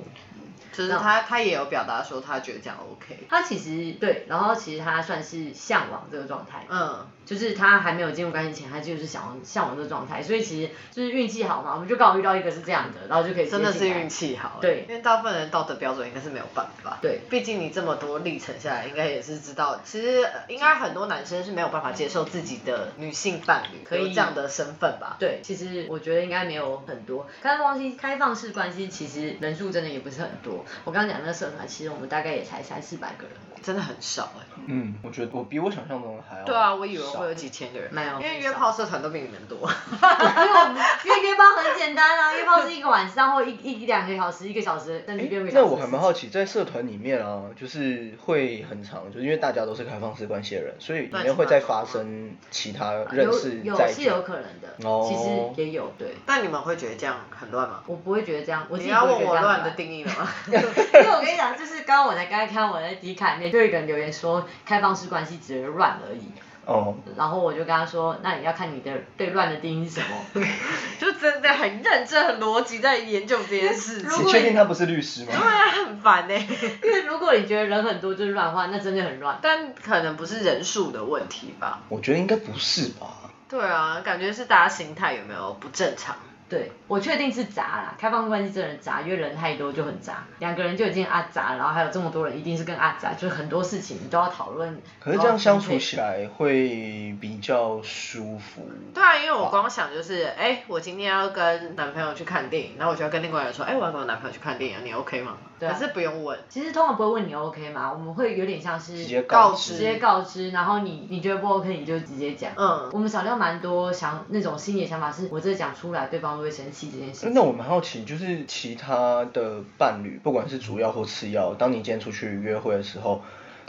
[0.71, 3.25] 就是他他也有表达说他觉得这样 OK。
[3.27, 14.57] 他其实对，然后其实他算是向往这个状态，嗯，就是他还没有进入关系前，他就是想要向往这个状态，所以其实就是运气好嘛，我们就刚好遇到一个是这样的，然后就可以真的是运气好。
[14.59, 16.97] 对因为大部分人道德标准应该是没有办法。
[17.03, 25.17] 对毕竟你这么多历程下来，应该也是知道，其实呃应该很多男生是没有办法接受自己的女性伴侣可以有这样的身份吧？
[25.19, 30.65] 对，其实我觉得应该没有很多开放关系、开放式关系，其实人数真的也不是很多。
[30.83, 36.45] 我刚刚讲那个社团，其实我们大概也才三四百个人，真的很少哎、嗯，我觉得我比我想象中的还要。
[36.45, 39.57] 对啊，我以为会有几千个人，没有因为约炮社团都比你们多。
[39.57, 45.63] 因为我们因为约炮很简单啊，约炮是一个晚上或一一一两个小时、一个小时，甚至六个小时。
[45.63, 54.03] 那我还蛮好奇，在社团里面啊，就是会很长，就是因为大家都是开放式关系的人，所以里面会再发生其他认识有有在一起。
[54.03, 56.15] 是有可能的，哦其实也有对。
[56.25, 57.83] 但你们会觉得这样很乱吗？
[57.87, 60.27] 我不会觉得这样，我自你要问我乱的定义了吗？
[60.47, 66.31] 因为我跟你讲，就是刚刚我才刚才看我在迪卡里面，就有一个人留言说，开放式关系只是乱而已。
[66.65, 70.43] 哦，然后我就跟他说，那你要看你的对乱的定义是什么。
[70.99, 74.23] 就真的很认真、很逻辑在研究这件事情。
[74.23, 75.31] 你确定他不是律师吗？
[75.31, 76.35] 对啊，很烦呢、
[76.83, 79.39] 因为如果你觉得人很多就是乱的话，那真的很乱。
[79.41, 81.81] 但可能不是人数的问题吧？
[81.89, 83.07] 我觉得应该不是吧。
[83.49, 86.15] 对啊，感觉是大家心态有没有不正常？
[86.49, 94.81] 对，我确定是杂啦，开放关系真的很杂，因为人太多就很杂，两个人就已经阿杂，然后还有这么多人，一定是更阿杂，就是很多事情你都要讨论。
[94.99, 98.67] 可是这样相处起来会比较舒服。
[98.95, 105.37] 对啊，因为我光想就是，哎、我今天要跟男朋友去看电影，然后我就要跟另外一个人说，哎、我要跟我男朋友去看电影，你 OK 吗？
[105.59, 107.91] 对啊可是不用问，其实通常不会问你 OK 吗？
[107.91, 109.73] 我们会有点像是直接告知。
[109.73, 112.51] 直接告知，然后你你觉得不 OK 你就直接讲。
[112.55, 117.33] 嗯，我们少掉蛮多想那种心里的想法是，我这讲出来对方会不会生气这件事情。
[117.33, 123.21] 那我蛮好奇，就是其他的伴侣，不管是主要或次要，当你今天出去约会的时候，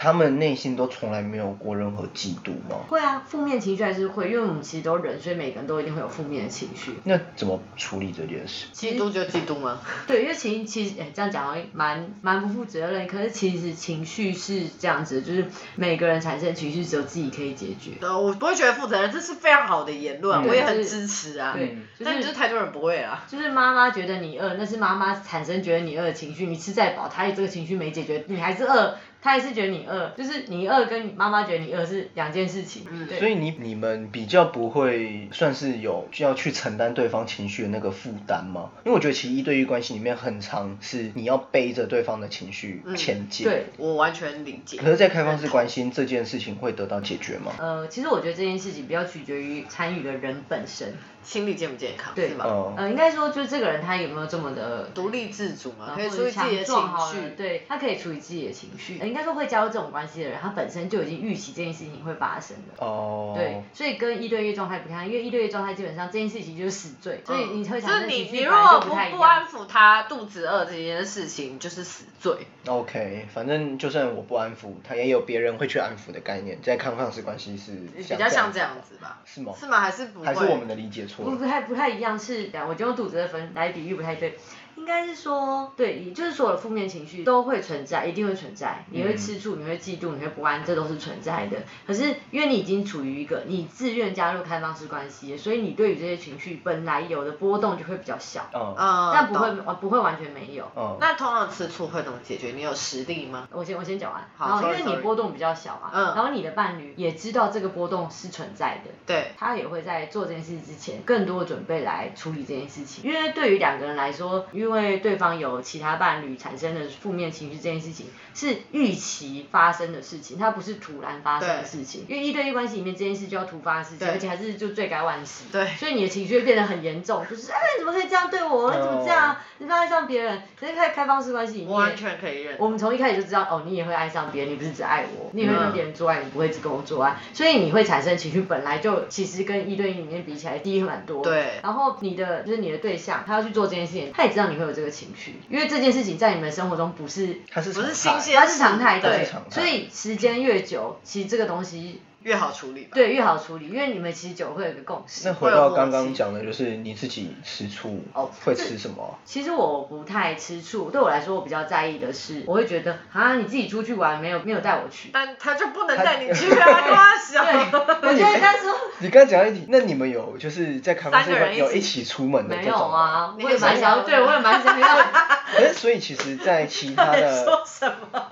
[0.02, 2.78] 他们内心都从来没有过任何嫉妒吗？
[2.88, 6.92] 会啊，负面情绪还是会，因为我们其实都人，所以每个人都一定会有负面的情绪。
[7.04, 8.68] 那怎么处理这件事？
[8.72, 9.78] 嫉妒就嫉妒吗？
[10.06, 15.44] 对，因为情其实、哎这样讲蛮蛮不负责任，可是其实情绪是这样子，就是
[15.76, 17.90] 每个人产生情绪只有自己可以解决。
[18.00, 21.52] 呃，我不会觉得负责任，这是非常好的言论，嗯我也很支持啊。
[21.54, 23.22] 对，就但就是是太多人不会啊。
[23.28, 32.86] 就是妈妈觉得你饿，那是妈妈产生觉得你饿的情绪，你吃再饱，她这个情绪没解决，你还是饿，他还是觉得你饿，就是你饿跟妈妈觉得你饿是两件事情。
[32.90, 38.70] 嗯对所以你你们比较不会算是有需要去承担对方情绪的那个负担吗？
[38.84, 43.46] 因为我觉得其实一对一关系里面很常是你要背着对方的情绪前进。
[43.46, 44.78] 对，我完全理解。
[44.78, 47.52] 可是，在开放式关心这件事情会得到解决吗？
[47.58, 50.94] 呃，其实我觉得这件事情比较取决于参与的人本身。
[51.22, 52.46] 心理健不健康，对是吧？
[52.46, 56.74] 哦呃，应该说就是这个人他有没有这么的独立自主嘛，呃可以处理自己的情
[57.12, 57.36] 绪。
[57.36, 58.98] 对他可以处理自己的情绪。
[59.10, 62.84] 呃应该说会加入这种关系的人，他本身就已经预期这件事情会发生的。
[62.84, 69.46] 哦，对，所以跟一对一状态不太一样，因为一对一状态基本上这件事情就是死罪，所以你会就是你你如果不不安样。
[69.50, 72.46] 抚他肚子饿这件事情，就是死罪。
[72.66, 79.20] OK，反正就算我不安抚，他也有别人会去安抚的概念，在开放式关系是比较像这样子子吧？
[79.24, 79.52] 是吗？
[79.58, 79.80] 是吗？
[79.80, 80.22] 还是不？
[80.22, 81.30] 还是我们的理解错了？
[81.30, 84.38] 不不太不太一样，是我就用肚子的分来比喻不太对，
[84.80, 91.58] 应该是说，对，也就是所有的负面情绪都会存在，一定会存在，你会吃醋，你会嫉妒，你会不安，这都是存在的。
[91.86, 100.64] 可是因为你已经处于一个你自愿加入开放式关系，所以你对于这些情绪本来有的波动就会比较小，嗯嗯，但不会懂完不会完全没有。
[100.74, 102.52] 嗯，那通常吃醋会怎么解决？
[102.52, 103.46] 你有实力吗？
[103.52, 113.04] 我先我先讲完，好然后因 sorry，为你 sorry 波动比较小嘛，嗯然后你的伴侣也知道这个波动是存在的，对，他也会在做这件事之前更多的准备来处理这件事情。
[113.04, 122.04] 因为对于两个人来说，因为对方有其他伴侣产生的负面情绪，这件事情是预期发生的事情，它不是突然发生的事情。
[122.08, 125.44] 因为一对一关系里面这件事就要突发的事情，而且还是就罪该万死。
[125.52, 128.70] 对所以你的情绪会变得很严重，就是哎你怎么可以这样对我？
[128.70, 129.36] 你怎么这样？
[129.58, 130.42] 你不要爱上别人。
[130.58, 132.56] 可是开开放式关系里面，我完全可以认。
[132.58, 141.22] 我们从一开始就知道，哦，你也会爱上别人，你不是只爱我，你也会跟嗯别人做爱，你不会只跟我做爱，所以你会产生情绪，本来就其实跟一对一里面比起来低很多。
[141.22, 147.40] 对然后你的就是你的对象，他要去做这件事情，他也知道你会有这个情绪，因为这件事情在你们生活中不是。
[147.50, 152.90] 它是不是新鲜它是常态，对所以时间越久，其实这个东西越好处理吧。
[152.94, 155.26] 对越好处理，因为你们其实酒会有一个共识。
[155.28, 159.18] 那回到刚刚讲的，就是你自己吃醋哦会吃什么？
[159.24, 165.10] 其实我不太吃醋，对我来说，我比较在意的是，我会觉得啊，你自己出去玩没有没有带我去。
[165.12, 167.44] 但他就不能带你去啊， 瓜小。
[167.44, 172.98] 对，我觉得那时候你刚刚讲到一题，那你们有就是在开放式三个人一起有一起出门的没有这种吗？
[173.00, 174.88] 啊，我也蛮想对我也蛮想要。
[175.56, 178.22] 可是所以其实，在其他的 说什么？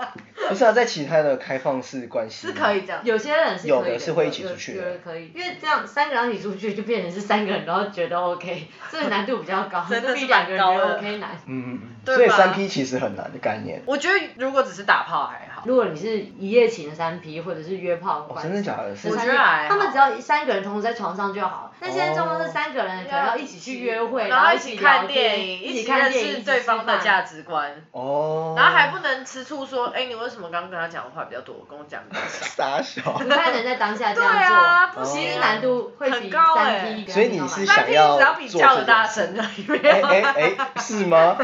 [0.48, 3.00] 不是啊， 在其他的开放式关系是可以这样。
[3.04, 11.30] 有些人是可以有的是会一起出去的有有人可以，因为这样三个人一起出去就变成是三个人，然后觉得 OK， 这个难度比较高，真的是比两个人 OK 难。
[11.46, 13.82] 嗯嗯所以三 P 其实很难的概念。
[13.84, 15.62] 我觉得如果只是打炮还好。
[15.66, 19.36] 如果你是一夜情的三 P 或者是约炮关系，哦真的假的我觉得
[19.68, 21.74] 他们只要三个人同时在床上就好。
[21.80, 28.54] 那现在状况是三个人可能要一起去约会，然后一起看电影，一起认看电影，识对方的价值观，哦。
[28.56, 32.46] 然后还不能吃醋说，哎，你为什么刚刚跟他讲的话比较多，跟我讲的比较少？
[32.78, 33.12] 傻小。
[33.18, 34.56] 不太能在当下这对样做。
[34.56, 40.06] 啊，不其行啊，实难度会比很高三哎 P 所以你是三想 P 要只要比做叫的大声的，没 哎有。
[40.06, 40.22] 哎
[40.56, 41.36] 哎，是吗？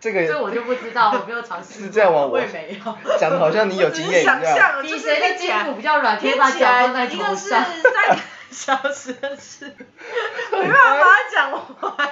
[0.00, 1.82] 这个这我就不知道，我没有尝试过。
[1.86, 2.20] 是这样吗？
[2.20, 2.98] 我我也没有。
[3.18, 4.42] 讲的好像你有经验一样。
[4.42, 7.64] 想象，就是比谁的听起来筋骨比较软，可以把脚放在来一个是头上。
[7.82, 9.74] 三个小时的事，
[10.52, 12.08] 没办法把它讲完。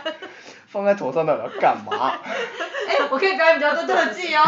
[0.68, 2.12] 放在头上到底要干嘛？
[2.88, 4.44] 哎、我可以表演比较多特技哦。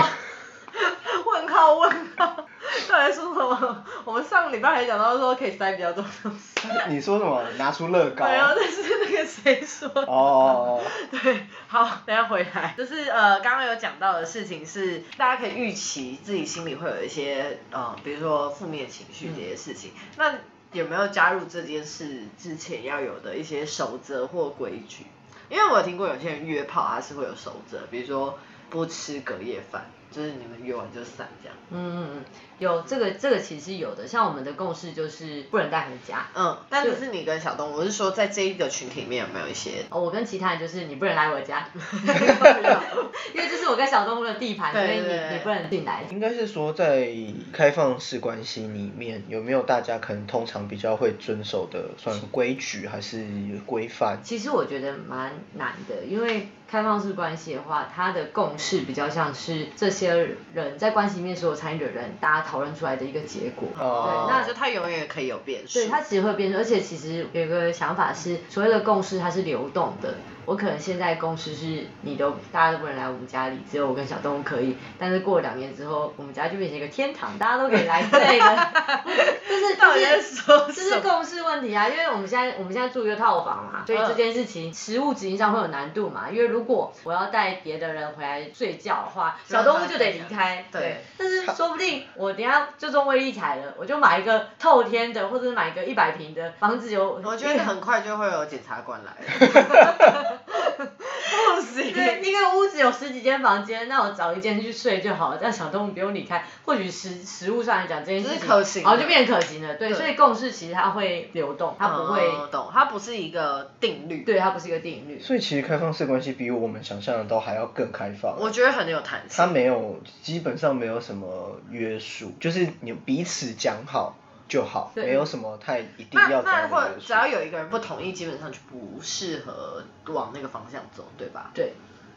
[1.26, 2.26] 问 号问号，
[2.88, 3.84] 到底在说什么？
[4.04, 7.42] 我们上个礼拜还讲到说可以塞比较多东西， 你说什么？
[7.58, 8.24] 拿出乐高。
[8.24, 10.02] 没有，那是那个谁说的。
[10.02, 10.82] 哦哦哦。
[11.10, 20.34] 对，好，等下回来，就是呃，刚刚有讲到的事情是，大家可以预期自己心里会有一些呃，比如说负面情绪这些事情，那
[20.72, 25.06] 有没有加入这件事之前要有的一些守则或规矩？
[25.48, 28.38] 因为我有听过有些人约炮他是会有守则，比如说
[28.70, 31.56] 不吃隔夜饭，就是你们约完就散这样。
[31.70, 32.24] 嗯嗯嗯，
[32.58, 36.26] 有这个这个其实有的，像我们的共识就是不能带回家。
[36.34, 39.84] 嗯，但只是你跟小东，我是说在这一个群体里面有没有一些？
[39.88, 46.04] 哦，我跟其他人就是你不能来我家， 因为这是我跟小动物的地盘，所以你你不能进来。
[46.10, 47.10] 应该是说，在
[47.52, 53.26] 开放式关系里面，有没有大家可能通常比较会遵守的，算规矩还是
[53.64, 54.20] 规范？
[54.22, 63.68] 其实我觉得蛮难的，因为开放式关系的话，它的共识比较像是这些人在关系里面所有参与的人，大家讨论出来的一个结果。
[63.78, 65.80] 哦对，那那就他永远可以有变数。
[65.80, 74.76] 对，它其实会变数，而且其实有一个想法是，所谓的共识它是流动的，我可能现在公司是你都大家都不能来我们家里，只有我跟小动物可以。
[74.98, 78.68] 但是过了两年之后，我们家就变成一个天堂，大家都可以来之类的。
[79.48, 80.82] 就是到底在就是说这？
[80.82, 86.28] 是共识问题啊，因为我们现在我们现在住一个套房嘛，所以这件事情实物执行上会有难度嘛。
[86.30, 90.66] 因为如果我要带别的人回来睡觉的话，小动物就得离开。
[90.70, 97.20] 对，但是说不定我等下就中威力彩了，我就买一个透天的，或者是买一个一百平的房子有。
[97.24, 100.28] 我觉得很快就会有检察官来了。
[100.76, 101.92] 不行。
[101.92, 106.44] 对，一个屋子有十几间房间，那我找一间去睡就好了，这样小动物不用离开。
[106.64, 109.74] 或许实实物上来讲，这件事情是可行的然后就变可行了。
[109.74, 114.22] 对，对所以共识其实它会流动，它不会，嗯懂，它不是一个定律。
[114.24, 115.20] 对，它不是一个定律。
[115.20, 118.36] 所以其实开放式关系比我们想象的都还要更开放。
[118.38, 119.30] 我觉得很有弹性。
[119.36, 124.16] 它没有，基本上没有什么约束，就是你彼此讲好
[124.52, 127.06] 就好，没有什么太一定要怎那或样的约束。
[127.06, 131.52] 只要有一个人不同意，基本上就不适合往那个方向走，对吧？
[131.54, 131.72] 对，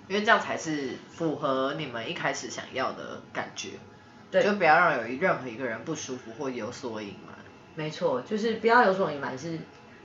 [0.09, 3.69] 因为这样才是符合你们一开始想要的感觉。
[4.31, 7.33] 对就不要让有任何一个人不舒服或有所隐瞒。
[7.73, 9.57] 没错，就是不要有所隐瞒是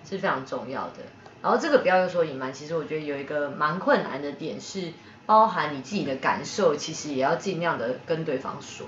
[0.09, 0.99] 是非常重要的。
[1.43, 4.93] 然后这个不要有所隐瞒，其实我觉得有一个蛮困难的点是，
[5.27, 8.87] 包含你自己的感受，其实也要尽量的跟对方说。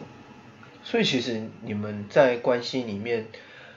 [0.85, 3.27] 所以其实你们在关系里面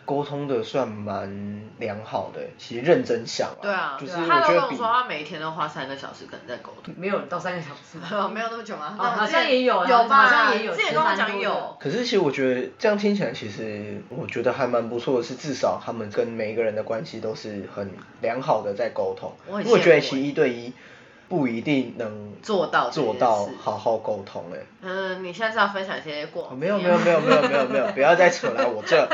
[0.05, 6.93] 沟通的算蛮良好的，其实认真想啊，对啊，就是我觉得比跟我说他每一天都花三个小时可能在沟通。
[6.95, 7.97] 没有到三个小时，
[8.31, 8.95] 没有那么久吗？
[8.99, 10.27] 哦好像也有啊有吧？
[10.27, 11.75] 好像也有之前跟我讲有。
[11.79, 17.89] 可是其实我觉得这样听起来，其实我觉得还蛮不错的，是至少他们跟每一个人的关系都是很
[18.21, 19.33] 良好的在沟通。
[19.47, 20.71] 我很因为我觉得其实一对一
[21.27, 26.59] 不一定能做到做到好好沟通哎、嗯，你现在是要分享一些过哦往？
[26.59, 29.07] 没有没有没有没有没有没有，不要再扯来我这，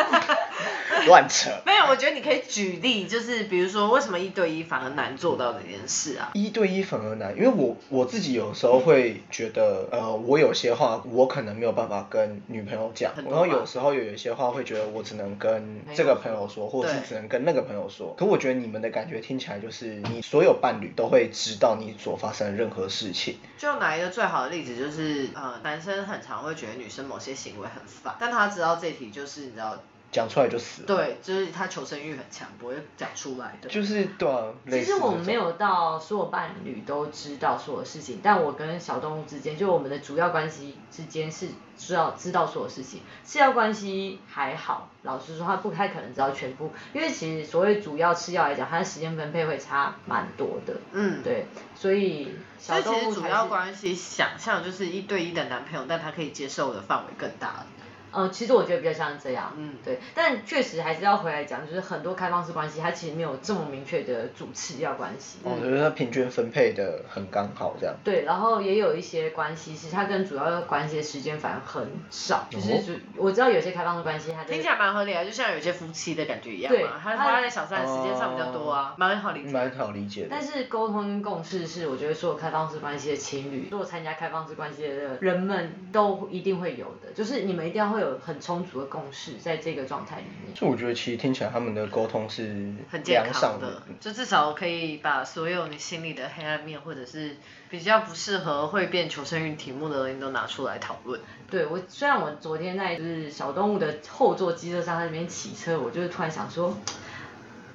[1.07, 1.49] 乱扯。
[1.66, 6.32] 没有，我觉得你可以举例，就是比如说为什么一对一反而难做到这件事啊？
[6.34, 18.14] 一对一反而难，因为我我自己有时候会觉得，呃，我有些话我可能没有办法跟女朋友讲，然后有时候有一些话会觉得我只能跟这个朋友说，或者是只能跟那个朋友说。
[18.18, 23.38] 可我觉得你们的感觉听起来就是，你所有伴侣都会知道你所发生任何事情。
[23.60, 29.78] 就拿一个最好的例子，就是呃，男生很常会觉得女生某些行为很烦，但他知道这题就是你知道，
[30.12, 30.88] 讲出来就死了。
[30.88, 33.70] 对，就是他求生欲很强，不会讲出来的。
[33.70, 41.47] 就是对啊，其实我们没有到所有伴侣都知道所有事情，但我跟小动物之间，就我们的主要关系之间是
[41.78, 43.01] 知道知道所有事情。
[43.24, 50.76] 次要关系还好，老实说，他不太可能知道全部，因为其实所谓主要次要来讲，他的时间分配会差蛮多的。
[50.91, 51.24] 嗯，。
[51.24, 57.66] 对，所以所以其小动物实主要关系想象就是一对一的男朋友，但他可以接受的范围更大。
[58.12, 65.39] 呃，其实我觉得比较像这样，嗯对，但确实还是要回来讲，就是很多开放式关系，它其实没有这么明确的主次要关系。
[65.43, 67.95] 哦，我觉得它平均分配的很刚好这样。
[68.03, 79.51] 对，然后也有一些关系是它跟主要关系的时间反而很少，就是主、我知道有些开放式关系它的听起来蛮合理啊，就像有些夫妻的感觉一样对嘛，他他花在小三的时间上比较多啊，蛮好理解。
[79.51, 80.28] 蛮好理解的。
[80.32, 90.54] 但是沟通跟共识是，我觉得所有开放式关系的情侣，所有参加开放式关系的人们都一定会有的，就是你们一定要会有很充足的共识，在这个状态里面。
[90.54, 97.38] 就我觉得其实听起来他们的沟通是很健康的，就至少可以把所有你心里的黑暗面，或者是
[97.70, 101.22] 比较不适合会变求生欲题目的东西都拿出来讨论。
[101.49, 106.78] 对我，虽然我昨天在就是小动物的后座机车上在那边骑车，我就是突然想说，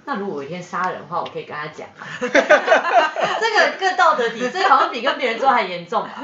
[0.07, 6.23] 那如果有一天杀人的话，我可以跟他讲啊， 这个更道德底，这个好像比跟别人做还严重吧？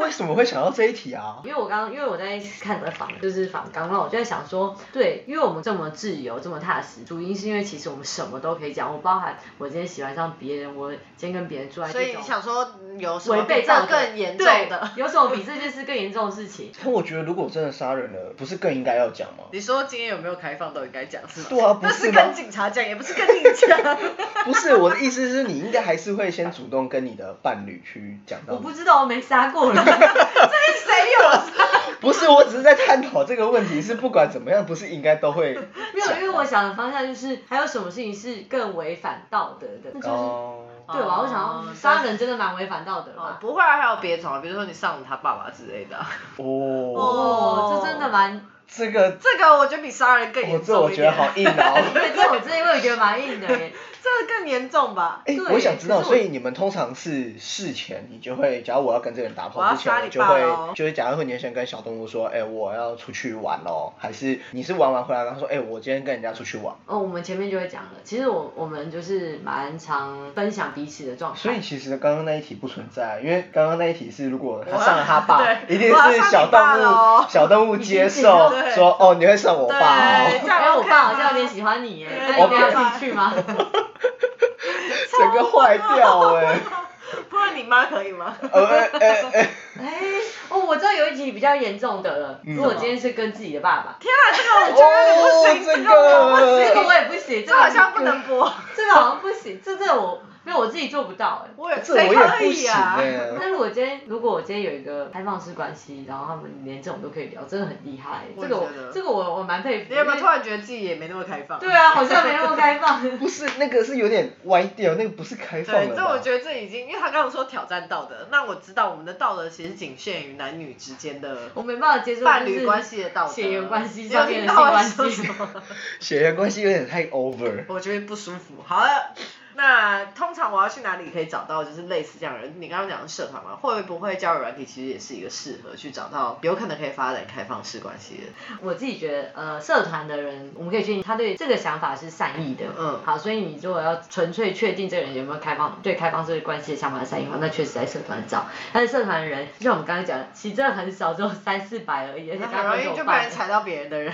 [0.00, 1.36] 为什么会想到这一题啊？
[1.44, 14.90] 因为我刚刚因为我在看的访就是访刚刚我就在想说，对，因为我们这么自由这么踏实，主因是因为其实我们什么都可以讲，我包含我今天喜欢上别人，我今天跟别人住在所以你想说有什么违背比这道德更严重的？
[14.96, 16.72] 有什么比这件事更严重的事情？
[16.82, 19.44] 可我觉得如果真的杀人了，不是更应该要讲吗？
[19.52, 21.46] 你说今天有没有开放都应该讲是吗？
[21.50, 23.98] 对啊不是吗是跟警察讲，也不是跟你讲。
[24.44, 28.58] 不是我的意思是你应该还是会先主动跟你的伴侣去讲到我。
[28.60, 29.76] 不知道，我没杀过人。
[29.84, 31.68] 这谁有杀？
[32.00, 35.54] 不是，我只是在探讨这个问题，是不管怎么样，不是应该都会
[35.94, 40.64] 没有，因为我想的方向就是还有什么事情是更违反道德的，那就是、哦。
[40.92, 41.20] 对吧？
[41.22, 46.10] 我想哦要杀人真的蛮违反道德的哦？，不会啊，还有别种啊，比如说你上了他爸爸之类的啊。
[46.36, 46.44] 哦。
[46.44, 48.44] 哦，这真的蛮
[48.74, 51.12] 这个这个我觉得比杀人更我严这我觉得。
[51.12, 51.82] 好硬哦。
[51.92, 53.72] 对，这我自己会觉得蛮硬的耶。
[54.02, 55.22] 这个更严重吧？
[55.26, 60.42] 哎、对我想知道，所以你们通常是事前，你就会，假如我要跟这个人打我要炮之前，就会
[60.74, 71.38] 就是假如会年前跟小动物说，哎、我要出去玩哦，还是你是玩完回来，然后说，哎、我今天跟人家出去玩，哦，我们前面就会讲了，其实我我们就是蛮常分享彼此的状态。
[71.38, 83.32] 所以其实刚刚那一题不存在，因为刚刚那一题是如果他上了他爸，一定是小动物，小动物接受 对说，哦，你会上我爸哦，这样哎，我爸好像有点喜欢你耶，对那你们要起去吗？
[85.18, 86.58] 整个坏掉哎、
[87.28, 88.36] 不然你妈可以吗？
[88.52, 90.00] 呃哎哎哎， 哎，
[90.48, 98.52] 哦，我知道有一集比较严重的了，嗯如果今天是跟自己的爸爸，天啊，这个我觉得不行，哦这个我不行，这个我也不行，这好像不能播。
[98.76, 101.50] 这个好像不行，这这我 没有我自己做不到哎。
[101.56, 102.96] 我也这我也谁可不行以啊？
[102.98, 108.24] 哎、那如果今天如果我今天有一个开放式关系，然后他们连这种都可以聊，真的很厉害。
[108.34, 109.86] 我这个我觉得这个我我蛮佩服。
[109.90, 111.58] 你有没有突然觉得自己也没那么开放？
[111.58, 113.00] 对啊，好像没那么开放。
[113.18, 115.96] 不是那个是有点歪掉，那个不是开放对，的。
[115.96, 125.28] 这我觉得这已经，因为他刚刚说挑战道德，那我知道我们的道德其实仅限于男女之间的我没办法接受伴侣关系的道德，血缘关系上面的性关系。
[126.00, 127.64] 血缘关系有点太 over。
[127.68, 128.54] 我觉得不舒服。
[128.66, 129.12] 好了，
[129.54, 132.54] 那通常我要去哪里可以找到就是类似这样的人？
[132.58, 138.56] 你刚刚讲的社团嘛，会不会交友软体其实也是一个适合去找到有可能可以发展开放式关系的？
[138.62, 142.64] 我自己觉得，呃，社团的人，我们可以确定他对这个想法是善意的。
[142.78, 148.46] 嗯好，所以你如果要纯粹确定这个人有没有开放对开放式关系的想法是善意的话，那确实在社团找。
[148.72, 153.12] 但是社团的人，就像我们刚刚讲的，其实真的很少，只有三四百而已，而且很容易就被。
[153.12, 154.12] 人踩到别人的人。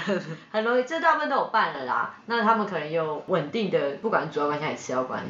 [0.50, 2.14] 很容易，这大部分都有办了啦。
[2.26, 5.27] 那他们可能有稳定的，不管主要关系还是次要关系。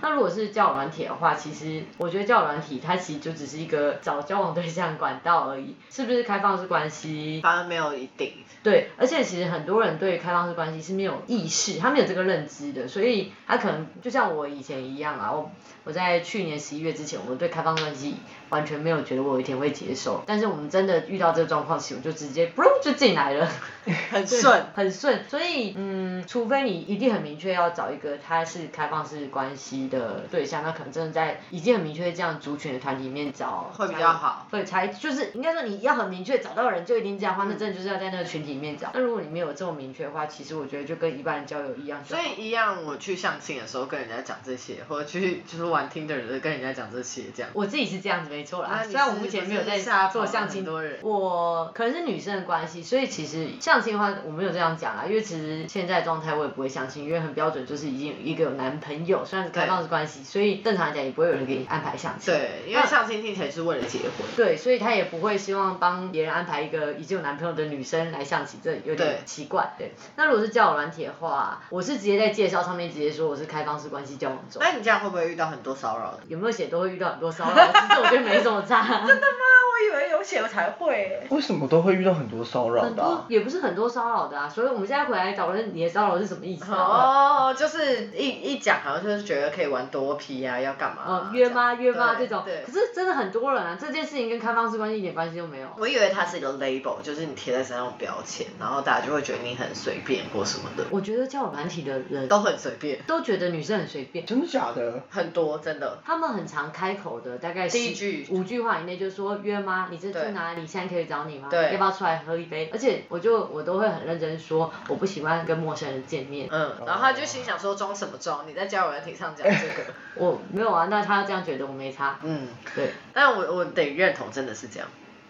[0.00, 7.40] 那如果是交友软体的话，其实我觉得交友软体它其实就只是一个找交往对象管道而已，是不是开放式关系？
[7.42, 8.32] 反而没有一定。
[8.62, 15.32] 对，而且其实很多人对开放式关系是没有意识，他没有这个认知的，所以他可能就像我以前一样啊，
[15.81, 18.14] 我我在去年十一月之前，我对开放式关系
[18.50, 23.48] 完全没有觉得我有一天会接受，但是我们真的遇到这个状况时，我就直接噗就进来了。
[24.12, 38.92] 很顺，很顺，所以嗯，除非你一定很明确要找一个他是开放式关系的对象，那可能真的在已经很明确这样族群的团体里面找会比较好对，才就是应该说你要很明确找到人就一定这样的话，那真的就是要在那个群体里面找。
[38.94, 42.16] 那如果你没有这么明确的话，其实我觉得就跟一般人交友一样所。
[42.20, 47.50] 以一样，我去相亲的时候跟人家讲这些，或者去就是玩听的人跟人家讲这些，这样。
[47.54, 62.32] 我自己是这样子没错啦那，你虽然我目前没有在做相亲很多人，我可能是女生的关系，所以其实相亲的话我没有这样讲啊，因为其实现在状态我也不会相亲，因为很标准就是已经有一个有男朋友，虽然是开放式关系，所以正常来讲也不会有人给你安排相亲。
[62.32, 64.10] 对，因为相亲听起来是为了结婚。
[64.36, 69.72] 对，所以他也不会希望帮别人安排一个已经有男朋友的女生来相亲，这有点奇怪。
[69.78, 74.62] 对，那如果是交友软体的话，我是直接在介绍上面直接说我是开放式关系交往中。
[74.62, 76.20] 那你这样会不会遇到很多骚扰的？
[76.28, 78.82] 有没有写都会遇到很多骚扰，其实我觉得没什么差。
[79.06, 79.44] 真的吗？
[79.72, 81.26] 我以为有写我才会。
[81.30, 87.48] 为什么都会遇到很多骚扰很多的啊、也不是很多骚扰的啊，所以我们现在回来讨论你的骚扰是什么意思啊？
[87.50, 91.74] 哦，就是一一讲好像就是觉得可以玩多批啊，要干嘛、嗯，约吗？
[91.74, 92.14] 约吗？
[92.18, 92.72] 这种，对可。
[92.72, 95.68] 是真的很多人啊，这件事情跟开放式关系一点关系都没有。
[95.78, 105.02] 我以为它是一个 label，就是你贴在身上的标签，然后大家就会觉得你很随便或什么的，我觉得交友软体的人都很随便，都觉得女生很随便，真的假的？
[105.10, 105.98] 很多真的。
[106.04, 109.88] 他们很常开口的，大概十第一句五句话以内就说约吗？
[109.90, 110.66] 你这对住哪里？
[110.66, 111.48] 现在可以找你吗？
[111.50, 112.70] 对要不要出来喝一杯？
[112.72, 116.48] 而且我就我都会很认真说，我不喜欢跟陌生人见面。
[116.50, 118.44] 嗯，然后他就心想说装什么装？
[118.48, 122.18] 你在交友软体上讲这个， 我没有啊，那他这样觉得我没差。
[122.22, 124.88] 嗯，对，但我我得认同，真的是这样。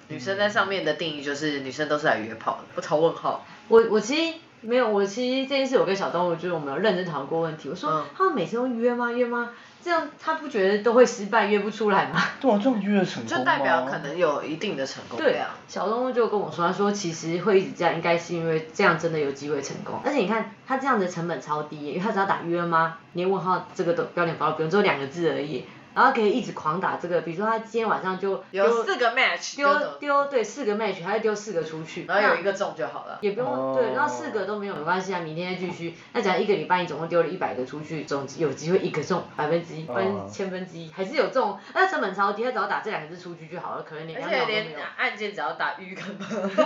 [0.09, 3.47] 女生在上面的定义就是女生都是来约炮的，不投问号。
[3.69, 7.71] 我我其实没有，我其实这件事我跟小动物就是我们有认真讨论过问题。
[7.71, 9.11] 我说、嗯他们每次都约吗？
[9.11, 9.51] 约吗？
[9.83, 12.23] 这样他不觉得都会失败，约不出来吗？
[12.41, 13.39] 对啊，这样约得成功吗？
[13.39, 15.57] 就代表可能有一定的成功对啊。
[15.67, 20.01] 小动物就跟我说，他说其实会一直这样，应该是因为这样真的有机会成功。
[20.05, 22.99] 而且你看他这样的成本超低耶，因为他只要打约吗？
[23.15, 25.65] 连问号这个都标点符号不用，只有两个字而已。
[25.95, 33.19] 然后可以一直狂打这个，比如说他今天晚上就丢有四个 match 丢丢丢对四个 match，他就丢四个出去，那然后有一个中就好了。
[33.21, 35.97] 也不用、哦对，然后四个都没有没关系啊，明天再继续。
[36.13, 41.59] 那假如一个礼拜你总共丢了一百个出去，总有机会一个中百分之一，哦分千分之一，还是有中。
[41.75, 44.73] 那成本超低，他只要打这两个字出去就好了，可能你而且连。
[44.97, 46.29] 按键只要打预根本。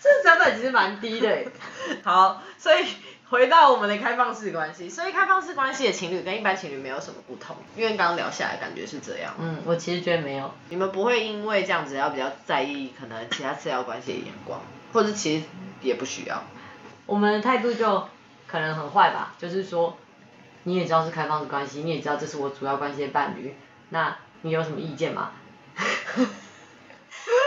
[0.00, 1.44] 这成本其实蛮低的。
[2.04, 2.84] 好，所以
[3.30, 9.32] 回到我们的开放式关系，所以开放式关系的情侣跟一般情侣没有什么不同，因为刚刚聊下来感觉是这样。
[9.38, 10.52] 嗯，我其实觉得没有。
[10.68, 14.60] 你们不会因为这样子要比较在意可能其他次要关系的眼光，
[14.92, 15.44] 或者其实
[15.80, 16.42] 也不需要。
[17.06, 18.08] 我们的态度就
[18.48, 19.96] 可能很坏吧，就是说，
[20.64, 23.54] 你也知道是开放式关系，你也知道这是我主要关系的伴侣，
[23.90, 25.30] 那你有什么意见吗？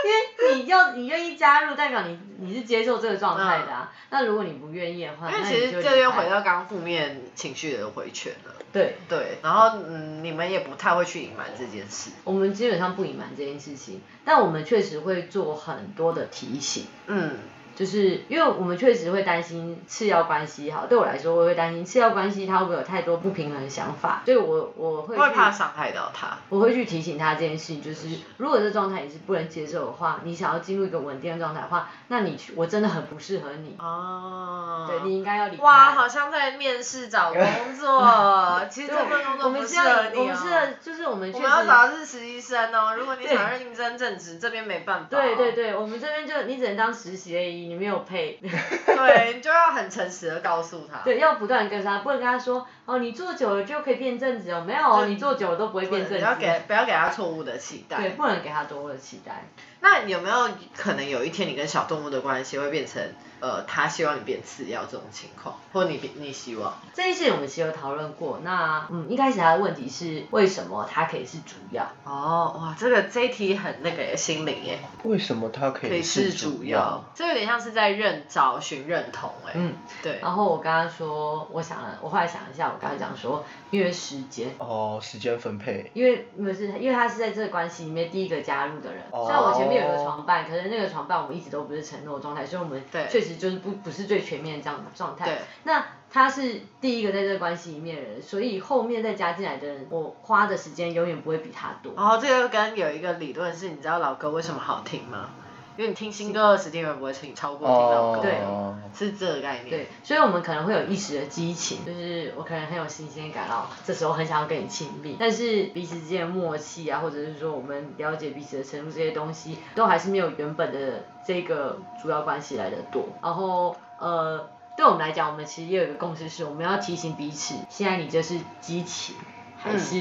[0.04, 3.92] 因为你要你愿意加入，代表你你是接受这个状态的啊。
[4.10, 8.54] 那如果你不愿意的话，因为那其实这又回到刚刚负面情绪的回圈了。
[8.72, 12.10] 对，对，然后嗯，你们也不太会去隐瞒这件事。
[12.24, 16.86] 我们基本上不隐瞒这件事情，但我们确实会做很多的提醒。
[17.06, 17.38] 嗯，
[17.74, 26.36] 就是因为我们确实会担心次要关系，好，对我来说，我会担心次要关系他会不会有太多不平衡的想法，所以我我会会怕伤害到他。
[26.50, 35.62] 我会去提醒他这件事情，就是如果这状态你是不能接受的话，你想要进入一个稳定的状态的话，那你我真的很不适合你，哦，对你应该要离开。
[35.62, 37.42] 哇，好像在面试找工
[37.74, 40.44] 作， 其实这份工作不我们是要适合你我们是。
[40.84, 45.06] 就是我们确我要找的是实习生哦，如果你想要应征正职，这边没办法。
[45.08, 45.54] 对对。
[45.54, 48.38] 对，我们这边就你只能当实习而已，你没有配。
[48.42, 50.98] 对，你就要很诚实的告诉他。
[51.04, 56.18] 对，要不断跟他，不能跟他说哦，你做久了就可以变正直哦，没有哦，你做久了都不会变正直。
[56.18, 57.96] 不要给不要给他错误的期待。
[57.96, 59.44] 对，不能给他多的期待。
[59.80, 63.02] 那有没有可能有一天你跟小动物的关系会变成
[63.40, 66.72] 呃，他希望你变次要这种情况，或你你希望？
[66.94, 68.40] 这件事我们其实有讨论过。
[68.42, 71.86] 那嗯，一开始他的问题是为什么他可以是主要？
[72.04, 79.52] 哦，哇，这个这一题很那个心灵耶，为什么他可可以以是主要，这有点像是在认找寻认同哎。
[79.54, 80.18] 嗯，对。
[80.22, 84.50] 然后我跟他说，我想了，我后来想一下，我跟他讲说，因为时间。
[84.58, 95.24] 哦，时间分配，因为因为是因为他是在这个关系里面第一个加入的人，哦虽然我前面有个床伴，可是那个床伴我们一直都不是承诺状态，所以我们对确实就是不不是最全面的这样的状态。
[95.24, 101.92] 对那他是第一个在这个关系里面的人，所以后面再加进来的人，我花的时间永远不会比他多。
[101.96, 105.30] 然后这个跟有一个理论是，你知道老歌为什么好听吗？
[105.76, 108.20] 因为你听新歌的时间，永远不会听超过听老歌。
[108.22, 109.70] 对哦，是这个概念。
[109.70, 123.08] 对，所以我们可能会有一时的激情，就是我可能很有新鲜感哦，这时候很想要跟你亲密，但是彼此之间的默契啊，或者是说我们了解彼此的程度这些东西，都还是没有原本的这个主要关系来的多。
[123.20, 129.16] 然后呃，对我们来讲，我们其实也有一个共识是，我们要提醒彼此，现在你这是激情，
[129.56, 129.96] 还是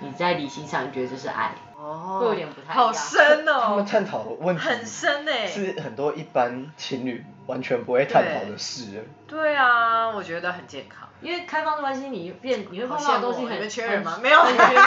[0.00, 1.54] 你在理性上你觉得这是爱？
[1.88, 5.46] 哦，会有点不太一样好深哦他们哦，探讨的问题很深哎。
[5.46, 9.04] 是很多一般情侣完全不会探讨的事。
[9.26, 11.08] 对啊，我觉得很健康。
[11.20, 14.12] 因为开放的关系，你变你会好碰到东西很缺人吗？
[14.12, 14.82] 很没有，很全面。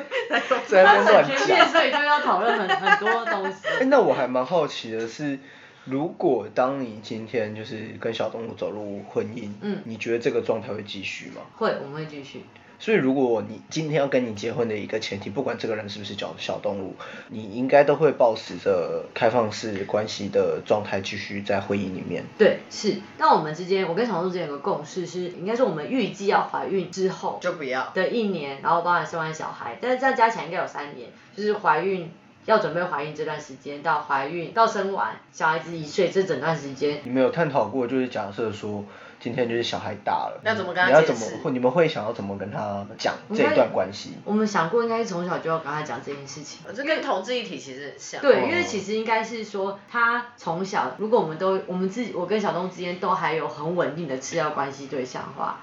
[0.66, 1.68] 在那乱很全面，讲。
[1.68, 3.66] 所以就要讨论很很多东西。
[3.80, 5.38] 哎，那我还蛮好奇的是，
[5.84, 11.42] 如果当你今天就是跟小动物走入婚姻，嗯你觉得这个状态会继续吗？
[11.56, 12.46] 会，我们会继续。
[12.82, 16.96] 所以，如果你今天要跟你结婚的一个前提，不管这个人是不是小小动物，
[17.28, 22.24] 你应该都会保持着开放式关系的状态，继续在婚姻里面。
[22.36, 22.96] 对，是。
[23.18, 27.92] 那我们之间，我跟小鹿之间有个共识是，应该是我们预计要怀孕之后就不要。
[27.94, 30.12] 的一年，然后包含生完小孩，但是这样。
[30.12, 32.10] 加起来应该有三年，就是怀孕
[32.44, 38.84] 要准备怀孕这段时间到怀孕到生完小孩子一岁这整段时间，你们有探讨过，就是假设说
[39.22, 44.14] 今天就是小孩大了，那怎么跟他你要解释怎么，会你们会想要怎么跟他讲这一段关系？
[44.24, 46.58] 我们想过应该是从小就要跟他讲这件事情。
[46.74, 48.20] 这跟同志一体其实很像。
[48.20, 55.60] 对，哦因为其实应该是说，他从小，如果我们都我们自己，我跟小东之间都还有很稳定的次要关系对象的话，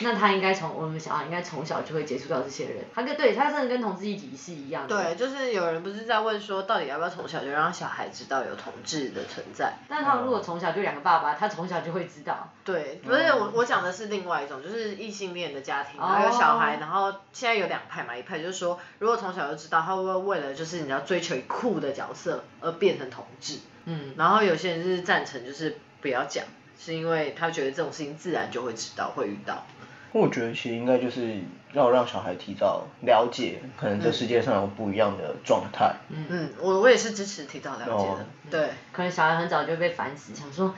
[0.00, 2.84] 那他应该从我们小孩应该从小就会接触到这些人。
[2.94, 4.96] 他跟对他真的跟同志一体是一样的。
[4.96, 9.74] 对，就是有人不是在问说，到底要不要从小就让小孩知道有同志的存在？
[9.88, 12.50] 但他如果从小就两个爸爸，他从小就会知道。
[12.64, 23.58] 对，不是我我讲的是另外一种，就是异性恋的家庭，哦然后有小孩，然后现在有两派嘛，一派就是说，如果从小就知道，他会不会为了就是你要追求酷的角色而变成同志？
[23.84, 26.44] 嗯，然后有些人是赞成就是不要讲，
[26.82, 29.64] 是因为他觉得这种事情自然就会知道会遇到。
[30.12, 31.40] 我觉得其实应该就是
[31.72, 35.94] 要让小孩提早了解，可能这世界上有不一样的状态。
[36.08, 38.70] 嗯，我我也是支持提早了解哦的，对。
[38.92, 40.74] 可能小孩很早就被烦死，想说。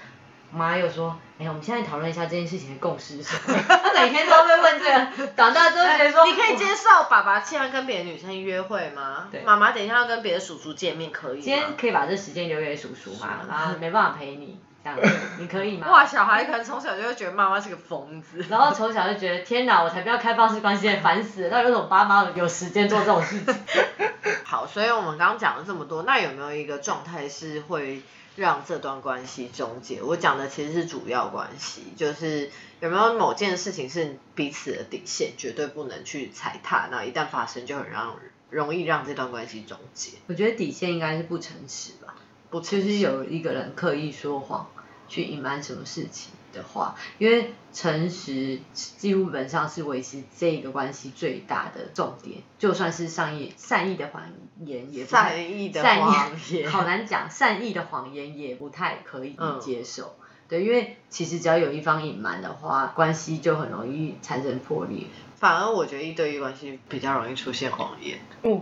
[0.56, 4.84] 妈又说：“哎、我们现在讨论一下这件事情的共识是什么？” 他每天都会问这
[5.26, 9.26] 个，长大之后觉得说：“你可以接受爸爸现在跟别的女生约会吗？
[9.32, 11.76] 对妈妈等一下要跟别的叔叔见面，可以今天？
[11.76, 13.40] 可以把这时间留给叔叔吗？
[13.48, 15.90] 然后没办法陪你，这样子 你可以吗？
[15.90, 18.44] 哇，小孩可能从小就会觉得妈妈是个疯子。
[18.50, 21.50] 然后从小就觉得天哪，我才不要开放式关系，烦死了！
[21.50, 23.54] 到底为什么爸妈有时间做这种事情？
[24.44, 28.02] 好，所以我们刚刚讲了这么多，那有没有一个状态是会
[28.36, 30.02] 让这段关系终结？
[30.02, 38.16] 我讲的其实是主要关系，就是有没有某件事情是彼此的底线，绝对不能去踩踏，那一旦发生就很让
[38.50, 40.10] 容易让这段关系终结。
[40.26, 42.14] 我觉得底线应该是不诚实吧。
[42.50, 44.68] 不诚实就是有一个人刻意说谎
[45.08, 54.22] 去隐瞒什么事情的话，因为诚实基本上是维持这个关系最大的重点，就算是善意善意的谎
[54.64, 60.14] 言也善意的谎言好难讲，善意的谎言也不太可以嗯接受。
[60.46, 65.06] 对，因为其实只要有一方隐瞒的话，关系就很容易产生破裂。
[65.44, 68.18] 反而我觉得一对一关系比较容易出现谎言。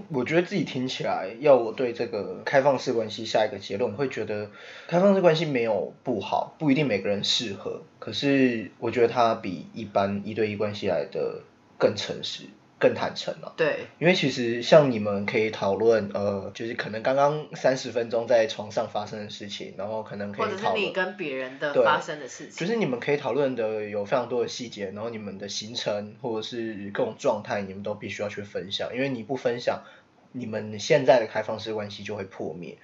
[0.08, 4.50] 我觉得自己听起来，要我对这个开放式关系下一个结论，我会觉得
[4.88, 7.82] 开放式关系没有不好，不一定每个人适合。
[8.00, 11.42] 可是我觉得它比一般一对一关系来的
[11.78, 12.46] 更诚实、
[12.82, 29.84] 更坦诚了、对，因为其实像你们可以讨论，呃，就是可能刚刚三十分钟在床上发生的事情，然后可能可以讨论，你跟别人的发生的事情，就是你们可以讨论的有非常多的细节，然后你们的行程或者是各种状态，你们都必须要去分享，因为你不分享，
[30.32, 32.78] 你们现在的开放式关系就会破灭。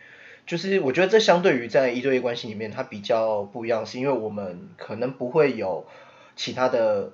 [0.47, 5.89] 就是我觉得这相对于在一对一关系里面，它比较不一样，是因为我们可能不会有
[6.37, 7.11] 其他的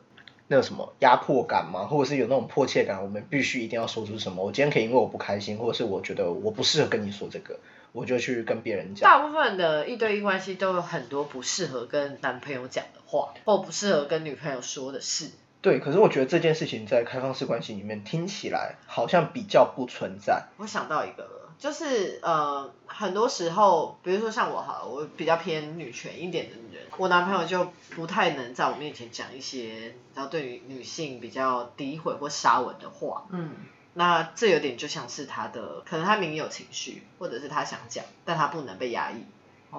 [0.49, 4.45] 那个什么压迫感吗，或者是有那种迫切感，我们必须一定要说出什么。
[4.45, 7.59] 我今天可以因为我不开心，或者是我觉得我不适合跟你说这个，
[7.93, 9.11] 我就去跟别人讲。
[9.11, 15.31] 大部分的一对一关系都有很多不适合跟男朋友讲的话，或不适合跟女朋友说的事。
[15.63, 20.45] 对，可是我觉得这件事情在开放式关系里面听起来好像比较不存在。
[20.59, 33.27] 我想到一个了，就是呃，很多时候，比如说像我好了，我比较偏女权一点的人，我男朋友就不太能在我面前讲一些，然后对于女性比较诋毁或杀文的话。
[33.31, 33.51] 嗯，
[33.95, 39.25] 那这有点就像是他的，可能他明明有情绪，或者是他想讲，但他不能被压抑，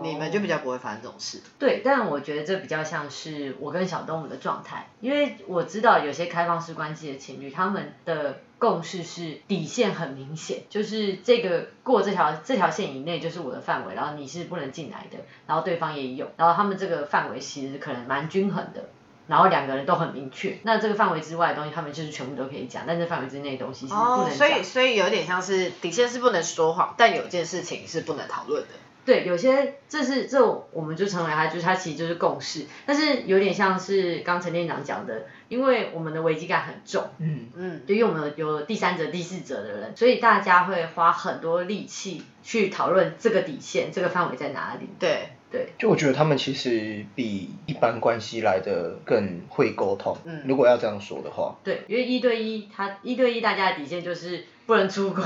[0.02, 1.42] 你们就比较不会发生这种事。
[1.60, 18.90] 对，但我觉得这比较像是我跟小动物的状态，因为我知道有些开放式关系的情侣，他们的共识是底线很明显，就是这个过这条这条线以内就是我的范围，然后你是不能进来的，然后对方也有，然后他们这个范围其实可能蛮均衡的。
[19.28, 28.70] 然后两个人都很明确，那这个范围之外的东西，他们就是全部都可以讲，但这范围之内的东西是不能哦，所以所以有点像是底线是不能说谎，但有件事情是不能讨论的。
[29.06, 44.90] 对，有些这是这我们就成为它，就是它其实就是共识，但是有点像是刚陈店长讲的，因为我们的危机感很重，嗯，嗯，就因为我们有第三者、第四者的人，所以大家会花很多力气去讨论这个底线、这个范围在哪里。
[44.98, 50.18] 对，对，就我觉得他们其实比一般关系来的更会沟通。
[50.26, 55.24] 嗯如果要这样说的话，对，因为一对一，他一对一大家的底线就是不能出轨。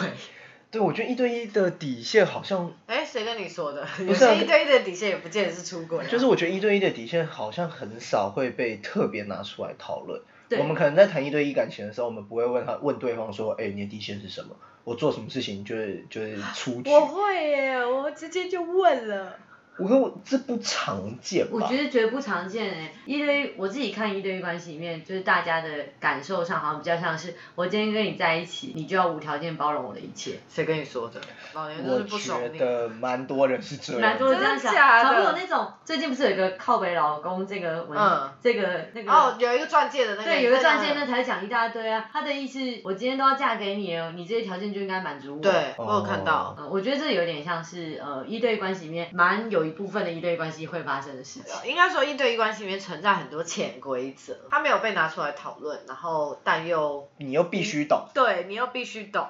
[0.72, 3.88] 对我觉得一对一的底线好像，哎，谁跟你说的？
[4.00, 6.08] 有不是一对一的底线也不见得是出轨、啊。
[6.10, 10.22] 就是我觉得一对一的底线好像很少会被特别拿出来讨论。
[10.48, 14.56] 对我们可能在谈一对一感情的时候，我们不会问他问对方说，哎、你的底线是什么？
[14.84, 16.90] 我做什么事情就是就是出局。
[16.90, 19.38] 我会耶，我直接就问了。
[19.80, 21.52] 我跟我这不常见吧？
[21.54, 25.70] 我觉得绝不常见诶，一对一，我自己看一对一关系里面，就是大家的
[26.00, 30.40] 感受上好像比较像是，我今天跟你在一起，你就要无条件包容我的一切。
[30.50, 31.22] 谁跟你说的？
[31.54, 32.60] 老年就我是不我觉你。
[32.60, 34.02] 得蛮多人是这样。
[34.02, 40.24] 蛮多人这样想，真的假的常会有那种最近不是有一个靠北老公这个文，嗯这个那个哦，有一个钻戒的那个。
[40.26, 42.10] 对，有一个钻戒，那那才讲一大堆啊。
[42.12, 45.42] 他的意思，我今天都要嫁给你了，你这些条件就应该满足我。
[45.42, 46.56] 对，我有看到。
[46.60, 51.70] 嗯，我觉得这有点像是呃一对一关系里面蛮有一部分的一对一关系会发生的事情。
[51.70, 58.08] 应该说一对一关系里面存在很多潜规则，它没有被拿出来讨论，然后但又你又必须懂。
[58.14, 59.22] 对你又必须懂。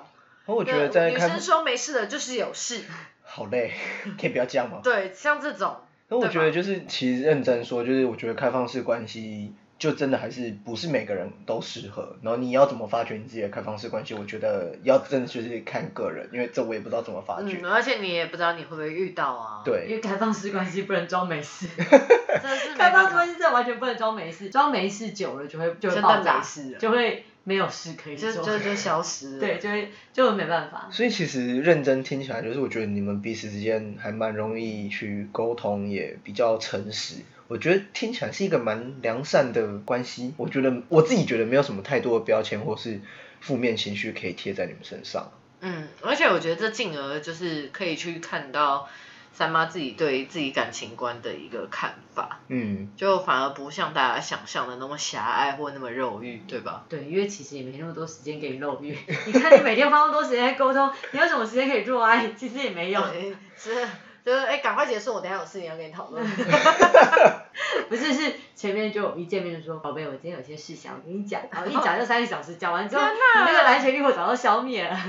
[0.46, 2.84] 然后我觉得在女生说没事的就是有事，
[3.24, 3.72] 好累，
[4.20, 4.80] 可以不要这样吗？
[4.84, 5.76] 对，像这种。
[6.08, 12.18] 那我觉得就是，其实认真说，就是我觉得开放式关系就真的还是不是每个人都适合。
[12.22, 17.58] 然后你要怎么发掘你自己的开放式关系，我觉得要真的就是看个人，因为这我也不知道怎么发掘。
[17.64, 29.40] 嗯，而且你也不知道你会不会遇到啊。，对因对，为开放式关系不能装没事， 真的是开放式关系真的完全不能装没事，装没事久了就会就会真的爆炸没事了就会没有事可以就做，就就消失了。
[29.40, 30.90] 对，就会就没办法。
[30.92, 37.16] 所以其实认真听起来，就是我觉得你们彼此之间还蛮容易去沟通，也比较诚实。
[37.50, 40.34] 我觉得听起来是一个蛮良善的关系。
[40.38, 43.02] 我觉得我自己觉得没有什么太多的标签或是
[43.42, 45.32] 负面情绪可以贴在你们身上。
[45.60, 48.88] 嗯，而且我觉得这进而就是可以去看到
[49.34, 56.86] 三妈自己对自己感情观的一个看法，嗯，就反而不像大家想象的那么狭隘或那么肉欲，对吧？
[56.88, 58.98] 对，因为其实也没那么多时间给你肉欲。
[59.28, 62.32] 你看你每天花那么多时间在沟通，你有什么时间可以做爱？
[62.38, 63.02] 其实也没有。
[63.10, 63.72] 对，这
[64.26, 66.26] 就是哎，赶快结束，我等下有事情要跟你讨论。
[67.90, 75.00] 不是，是前面就一见面就说，宝贝，我今天有些事想要跟你讲，然后一 讲就三个小时，讲完之后，天你那个蓝潜力我早就消灭了。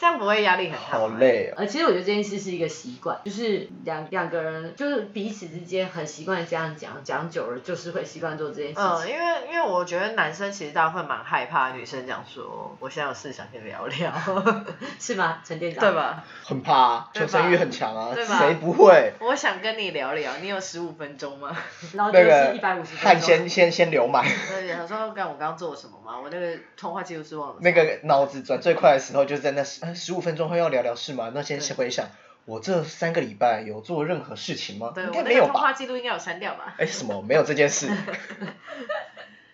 [0.00, 1.08] 这样不会压力很大好。
[1.08, 1.56] 累哦。
[1.58, 8.82] 呃，其实我觉得这件事是一个习惯，就是两两个人就是彼此之间很习惯这样讲，讲久了就是会习惯做这件事情。
[8.82, 14.10] 嗯，因为因为我觉得男生其实大部分蛮害怕女生讲说，我现在有事想跟你聊聊，
[14.98, 15.80] 是吗，陈店长？
[15.84, 15.92] 对？
[15.92, 16.24] 吧？
[16.42, 19.12] 很怕啊，求生欲很强啊，对吧谁不会？
[19.20, 21.54] 我想跟你聊聊，你有十五分钟吗？
[21.92, 23.20] 然后就是一百五汗。
[23.20, 26.20] 先先先流满，对，他说干我刚刚做了什么吗？
[26.22, 27.56] 我那个通话记录是忘了。
[27.60, 31.32] 那个脑子转最快的时候，就是在那十呃十五分钟后要聊聊事吗？
[31.34, 32.08] 那先对回想，
[32.44, 34.92] 我这三个礼拜有做任何事情吗？
[34.94, 35.72] 对，应我该没有通话？
[35.72, 36.74] 记录应该有删掉吧？
[36.78, 37.22] 哎，什么？
[37.22, 37.90] 没有这件事。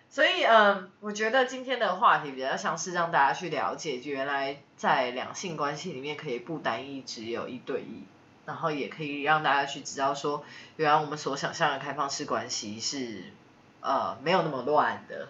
[0.09, 8.03] 所以，嗯，我觉得今天的话题比较像是让大家去了解，原来在两性关系里面可以不单一只有一对一，
[8.45, 10.43] 然后也可以让大家去知道说，
[10.75, 13.23] 原来我们所想象的开放式关系是
[13.81, 15.29] 呃没有那么乱的，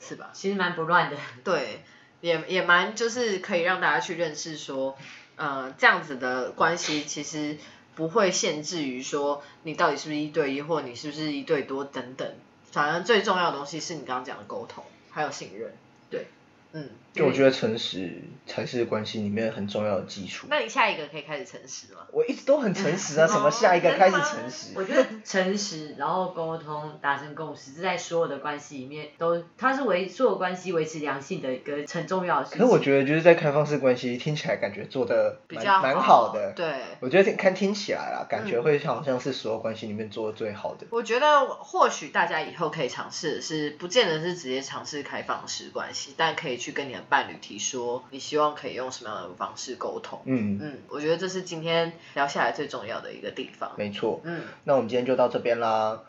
[0.00, 0.30] 是吧？
[0.32, 1.16] 其实蛮不乱的。
[1.44, 1.82] 对，
[2.20, 4.96] 也也蛮就是可以让大家去认识说，
[5.36, 7.58] 呃，这样子的关系其实
[7.94, 12.34] 不会限制于说你到底是不是一对一，或你是不是一对多等等。
[12.72, 15.72] 反正最重要的东西是你刚刚讲的沟通，还有信任。
[16.10, 16.26] 对，
[16.72, 20.46] 嗯，就我觉得诚实才是关系里面很重要的基础。
[20.50, 22.00] 那你下一个可以开始诚实吗？
[22.12, 24.72] 我一直都很诚实啊， 什么下一个开始诚实？
[24.74, 32.58] 我觉得诚实，然后沟通，达成共识，这在所有的关系里面都，它是维所有关系维持良性的一个很重要的事情。
[32.58, 36.52] 可是我觉得就是在开放式关系听起来感觉做的比较蛮好的。
[36.56, 36.72] 对。
[37.00, 40.86] 我觉得听看听起来啊，感觉嗯会好像是所有关系里面做的最好的。
[40.90, 50.22] 我觉得或许大家以后可以尝试的是，不见得是直接尝试开放式关系，但可以去跟你的伴侣提说，你希望可以用什么样的方式沟通。
[50.24, 53.72] 嗯，嗯，我觉得这是今天聊下来最重要的一个地方。
[53.76, 54.20] 没错。
[54.22, 56.00] 嗯，那我们今天就到这边啦。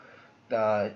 [0.48, 0.88] 那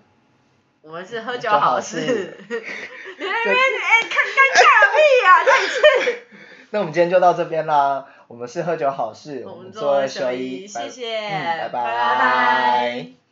[0.83, 2.37] 我们是喝酒酒好好事事。
[2.49, 4.63] 你那边哎，看尴尬
[4.95, 6.19] 屁呀、再一次。
[6.71, 8.07] 那我们今天就到这边啦。
[8.29, 13.28] 我们是喝酒好事，我们们做二休休一，拜谢谢，嗯拜拜拜